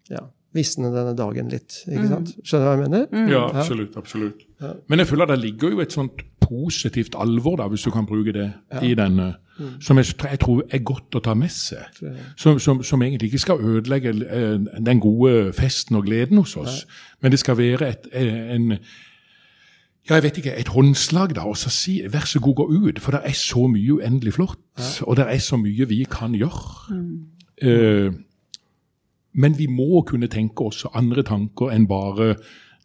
ja, 0.09 0.25
visne 0.57 0.89
denne 0.95 1.13
dagen 1.19 1.49
litt. 1.53 1.83
ikke 1.89 2.09
sant? 2.09 2.33
Skjønner 2.41 2.65
du 2.65 2.71
hva 2.71 2.75
jeg 2.79 2.85
mener? 2.89 3.33
Ja, 3.35 3.45
absolutt. 3.53 3.97
absolutt. 4.01 4.47
Ja. 4.61 4.73
Men 4.89 4.99
jeg 5.05 5.09
føler 5.13 5.27
det 5.35 5.39
ligger 5.45 5.71
jo 5.77 5.81
et 5.85 5.93
sånt 5.93 6.25
positivt 6.53 7.15
alvor, 7.19 7.57
da, 7.61 7.67
hvis 7.73 7.83
du 7.87 7.91
kan 7.91 8.07
bruke 8.07 8.33
det, 8.33 8.53
Ja. 8.73 8.81
i 8.85 8.95
denne, 8.99 9.35
som 9.81 9.97
jeg, 10.01 10.07
jeg 10.31 10.41
tror 10.41 10.63
er 10.71 10.79
godt 10.85 11.15
å 11.17 11.21
ta 11.25 11.35
med 11.35 11.51
seg. 11.53 11.85
Som, 12.37 12.59
som, 12.59 12.83
som 12.83 13.03
egentlig 13.03 13.29
ikke 13.31 13.39
skal 13.39 13.61
ødelegge 13.61 14.13
eh, 14.27 14.59
den 14.87 15.01
gode 15.01 15.53
festen 15.53 15.97
og 15.97 16.05
gleden 16.09 16.39
hos 16.43 16.57
oss. 16.57 16.87
Men 17.21 17.31
det 17.33 17.39
skal 17.41 17.59
være 17.59 17.89
et, 17.89 18.09
eh, 18.13 18.55
en 18.55 18.71
ja, 20.09 20.15
jeg 20.17 20.23
vet 20.23 20.39
ikke, 20.43 20.57
et 20.59 20.69
håndslag, 20.75 21.35
da, 21.37 21.45
og 21.47 21.57
så 21.57 21.71
si 21.71 22.01
vær 22.11 22.25
så 22.27 22.41
god, 22.43 22.55
gå 22.59 22.65
ut. 22.89 22.99
For 23.01 23.15
det 23.15 23.21
er 23.25 23.37
så 23.39 23.67
mye 23.71 23.93
uendelig 24.01 24.33
flott, 24.35 24.59
og 25.07 25.17
det 25.17 25.27
er 25.31 25.39
så 25.39 25.57
mye 25.57 25.87
vi 25.89 26.01
kan 26.11 26.35
gjøre. 26.35 26.99
Eh, 27.63 28.11
men 29.35 29.55
vi 29.59 29.67
må 29.71 30.03
kunne 30.09 30.27
tenke 30.29 30.65
også 30.67 30.91
andre 30.99 31.23
tanker 31.23 31.71
enn 31.73 31.87
bare 31.89 32.35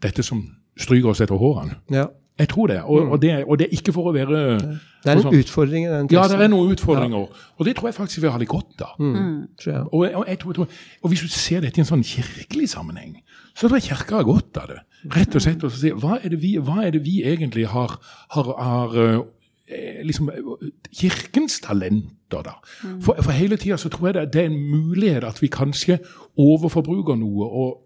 dette 0.03 0.23
som 0.23 0.43
stryker 0.77 1.09
oss 1.09 1.21
etter 1.25 1.35
hårene. 1.41 1.79
Ja. 1.91 2.05
Jeg 2.37 2.49
tror 2.51 2.67
det, 2.69 2.81
og, 2.83 3.11
og, 3.11 3.21
det, 3.21 3.31
og 3.45 3.57
det 3.59 3.65
er 3.65 3.71
ikke 3.73 3.93
for 3.95 4.09
å 4.09 4.13
være 4.13 4.41
Det 4.59 5.09
er 5.09 5.15
en 5.15 5.23
sånn- 5.23 5.37
utfordring 5.39 5.87
i 5.87 5.89
den 5.89 6.09
Ja, 6.13 6.27
det 6.29 6.37
er 6.45 6.51
noen 6.51 6.73
utfordringer, 6.75 7.31
og 7.57 7.65
det 7.65 7.75
tror 7.77 7.89
jeg 7.89 7.95
faktisk 7.97 8.21
vi 8.21 8.29
har 8.29 8.41
litt 8.41 8.51
godt 8.51 8.83
av. 8.85 8.99
Mm. 8.99 9.47
Og, 9.91 10.03
og, 10.05 10.27
jeg 10.27 10.39
tror, 10.43 10.51
jeg 10.53 10.59
tror, 10.59 10.67
og 11.01 11.09
hvis 11.09 11.23
du 11.25 11.31
ser 11.33 11.65
dette 11.65 11.81
i 11.81 11.85
en 11.85 11.89
sånn 11.89 12.05
kirkelig 12.05 12.69
sammenheng, 12.75 13.15
så 13.55 13.65
tror 13.65 13.79
jeg 13.79 13.87
kirka 13.89 14.19
har 14.19 14.27
godt 14.27 14.61
av 14.61 14.69
det. 14.69 14.77
Rett 15.15 15.33
og 15.37 15.41
slett 15.41 15.65
å 15.65 15.71
si 15.73 15.89
hva 15.97 16.19
er 16.21 16.35
det 16.35 16.41
vi, 16.43 16.53
hva 16.61 16.83
er 16.85 16.93
det 16.93 17.01
vi 17.05 17.23
egentlig 17.25 17.65
har, 17.73 17.97
har, 18.35 18.53
har 18.61 18.99
eh, 19.01 20.03
liksom, 20.05 20.29
eh, 20.29 20.69
Kirkens 20.93 21.59
talenter, 21.65 22.43
da. 22.45 22.53
For, 23.01 23.17
for 23.17 23.31
hele 23.33 23.57
tida 23.57 23.77
så 23.81 23.89
tror 23.89 24.11
jeg 24.11 24.19
det, 24.19 24.27
det 24.33 24.41
er 24.43 24.51
en 24.51 24.61
mulighet 24.71 25.25
at 25.25 25.41
vi 25.41 25.49
kanskje 25.49 25.97
overforbruker 26.37 27.17
noe 27.17 27.49
og 27.49 27.83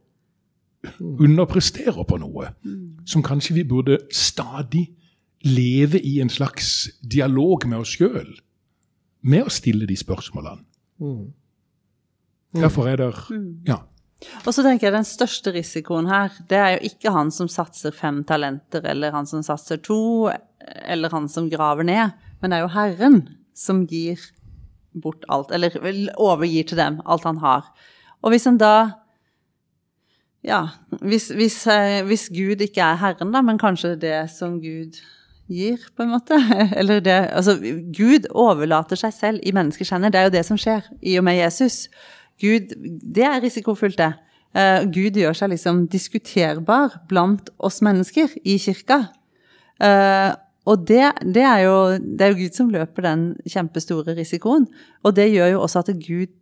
underpresterer 0.99 2.03
på 2.07 2.17
noe. 2.21 2.53
Som 3.05 3.23
kanskje 3.25 3.55
vi 3.59 3.67
burde 3.67 3.99
stadig 4.13 4.87
leve 5.45 6.01
i 6.01 6.19
en 6.21 6.29
slags 6.29 6.89
dialog 7.01 7.65
med 7.67 7.83
oss 7.83 7.95
sjøl. 7.97 8.33
Med 9.21 9.45
å 9.45 9.53
stille 9.53 9.87
de 9.89 9.97
spørsmålene. 9.97 10.65
Mm. 11.01 11.31
Derfor 12.61 12.89
er 12.89 12.97
det 12.97 13.13
Ja. 13.67 13.81
Og 14.45 14.53
så 14.53 14.61
tenker 14.61 14.87
jeg 14.87 14.93
den 14.93 15.07
største 15.07 15.51
risikoen 15.51 16.07
her, 16.07 16.29
det 16.47 16.57
er 16.57 16.71
jo 16.75 16.89
ikke 16.91 17.09
han 17.09 17.31
som 17.31 17.47
satser 17.49 17.91
fem 17.91 18.23
talenter, 18.23 18.85
eller 18.85 19.11
han 19.11 19.25
som 19.25 19.41
satser 19.41 19.81
to, 19.81 20.29
eller 20.85 21.09
han 21.09 21.27
som 21.27 21.49
graver 21.49 21.83
ned, 21.83 22.11
men 22.39 22.51
det 22.51 22.59
er 22.59 22.61
jo 22.61 22.75
Herren 22.75 23.17
som 23.57 23.87
gir 23.89 24.19
bort 24.93 25.25
alt, 25.27 25.51
eller 25.51 25.73
overgir 26.21 26.67
til 26.69 26.77
dem 26.77 27.01
alt 27.05 27.23
han 27.23 27.41
har. 27.41 27.65
Og 28.21 28.29
hvis 28.29 28.45
han 28.45 28.59
da 28.61 29.00
Ja, 30.43 30.61
hvis, 31.01 31.29
hvis, 31.37 31.67
eh, 31.69 32.01
hvis 32.05 32.29
Gud 32.33 32.63
ikke 32.65 32.81
er 32.81 32.97
Herren, 32.97 33.33
da, 33.33 33.41
men 33.45 33.59
kanskje 33.61 33.95
det 34.01 34.29
som 34.33 34.57
Gud 34.61 34.97
gir, 35.51 35.77
på 35.95 36.05
en 36.05 36.13
måte. 36.15 36.37
Eller 36.79 36.99
det 36.99 37.19
Altså, 37.29 37.57
Gud 37.97 38.27
overlater 38.31 38.99
seg 38.99 39.13
selv 39.13 39.39
i 39.43 39.53
menneskeskjennet. 39.55 40.13
Det 40.13 40.19
er 40.19 40.29
jo 40.29 40.35
det 40.37 40.45
som 40.47 40.59
skjer 40.59 40.87
i 41.01 41.17
og 41.19 41.27
med 41.27 41.37
Jesus. 41.39 41.87
Gud 42.41 42.73
Det 43.15 43.25
er 43.27 43.41
risikofullt, 43.41 43.97
det. 43.97 44.13
Uh, 44.51 44.83
Gud 44.91 45.15
gjør 45.15 45.35
seg 45.37 45.53
liksom 45.53 45.85
diskuterbar 45.87 46.97
blant 47.07 47.49
oss 47.59 47.79
mennesker 47.85 48.33
i 48.43 48.57
kirka. 48.59 49.05
Uh, 49.79 50.33
og 50.67 50.83
det, 50.87 51.05
det, 51.23 51.43
er 51.43 51.63
jo, 51.65 51.77
det 51.97 52.25
er 52.25 52.33
jo 52.33 52.41
Gud 52.41 52.57
som 52.57 52.73
løper 52.73 53.05
den 53.05 53.23
kjempestore 53.47 54.15
risikoen. 54.17 54.67
Og 55.03 55.15
det 55.15 55.29
gjør 55.31 55.55
jo 55.55 55.61
også 55.61 55.85
at 55.85 55.93
Gud, 56.03 56.33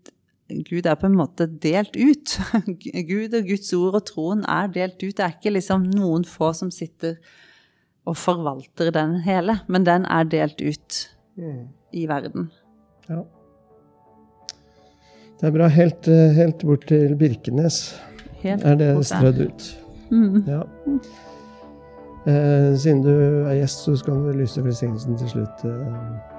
Gud 0.49 0.87
er 0.89 0.97
på 0.97 1.05
en 1.05 1.17
måte 1.17 1.45
delt 1.61 1.95
ut. 1.97 2.35
Gud 3.11 3.35
og 3.37 3.49
Guds 3.51 3.73
ord 3.77 3.99
og 3.99 4.05
troen 4.09 4.41
er 4.49 4.71
delt 4.73 4.97
ut. 5.03 5.15
Det 5.17 5.25
er 5.25 5.35
ikke 5.37 5.53
liksom 5.53 5.85
noen 5.93 6.25
få 6.25 6.51
som 6.57 6.71
sitter 6.73 7.19
og 8.09 8.17
forvalter 8.17 8.89
den 8.95 9.19
hele, 9.25 9.59
men 9.67 9.85
den 9.85 10.07
er 10.09 10.25
delt 10.29 10.61
ut 10.61 11.01
i 11.93 12.07
verden. 12.09 12.49
Ja. 13.09 13.21
Det 15.39 15.47
er 15.47 15.55
bra. 15.55 15.67
Helt, 15.71 16.07
eh, 16.07 16.33
helt 16.35 16.65
bort 16.65 16.87
til 16.89 17.15
Birkenes 17.15 17.99
Helt 18.41 18.63
er 18.63 18.75
det 18.75 19.05
strødd 19.05 19.39
ut. 19.45 19.67
Mm. 20.09 20.43
Ja. 20.47 20.63
Eh, 22.27 22.77
siden 22.77 23.01
du 23.03 23.11
er 23.11 23.53
gjest, 23.59 23.85
så 23.85 23.95
skal 23.95 24.13
du 24.13 24.31
lyse 24.31 24.63
velsignelsen 24.63 25.17
til 25.17 25.29
slutt. 25.29 25.65
Eh. 25.65 26.38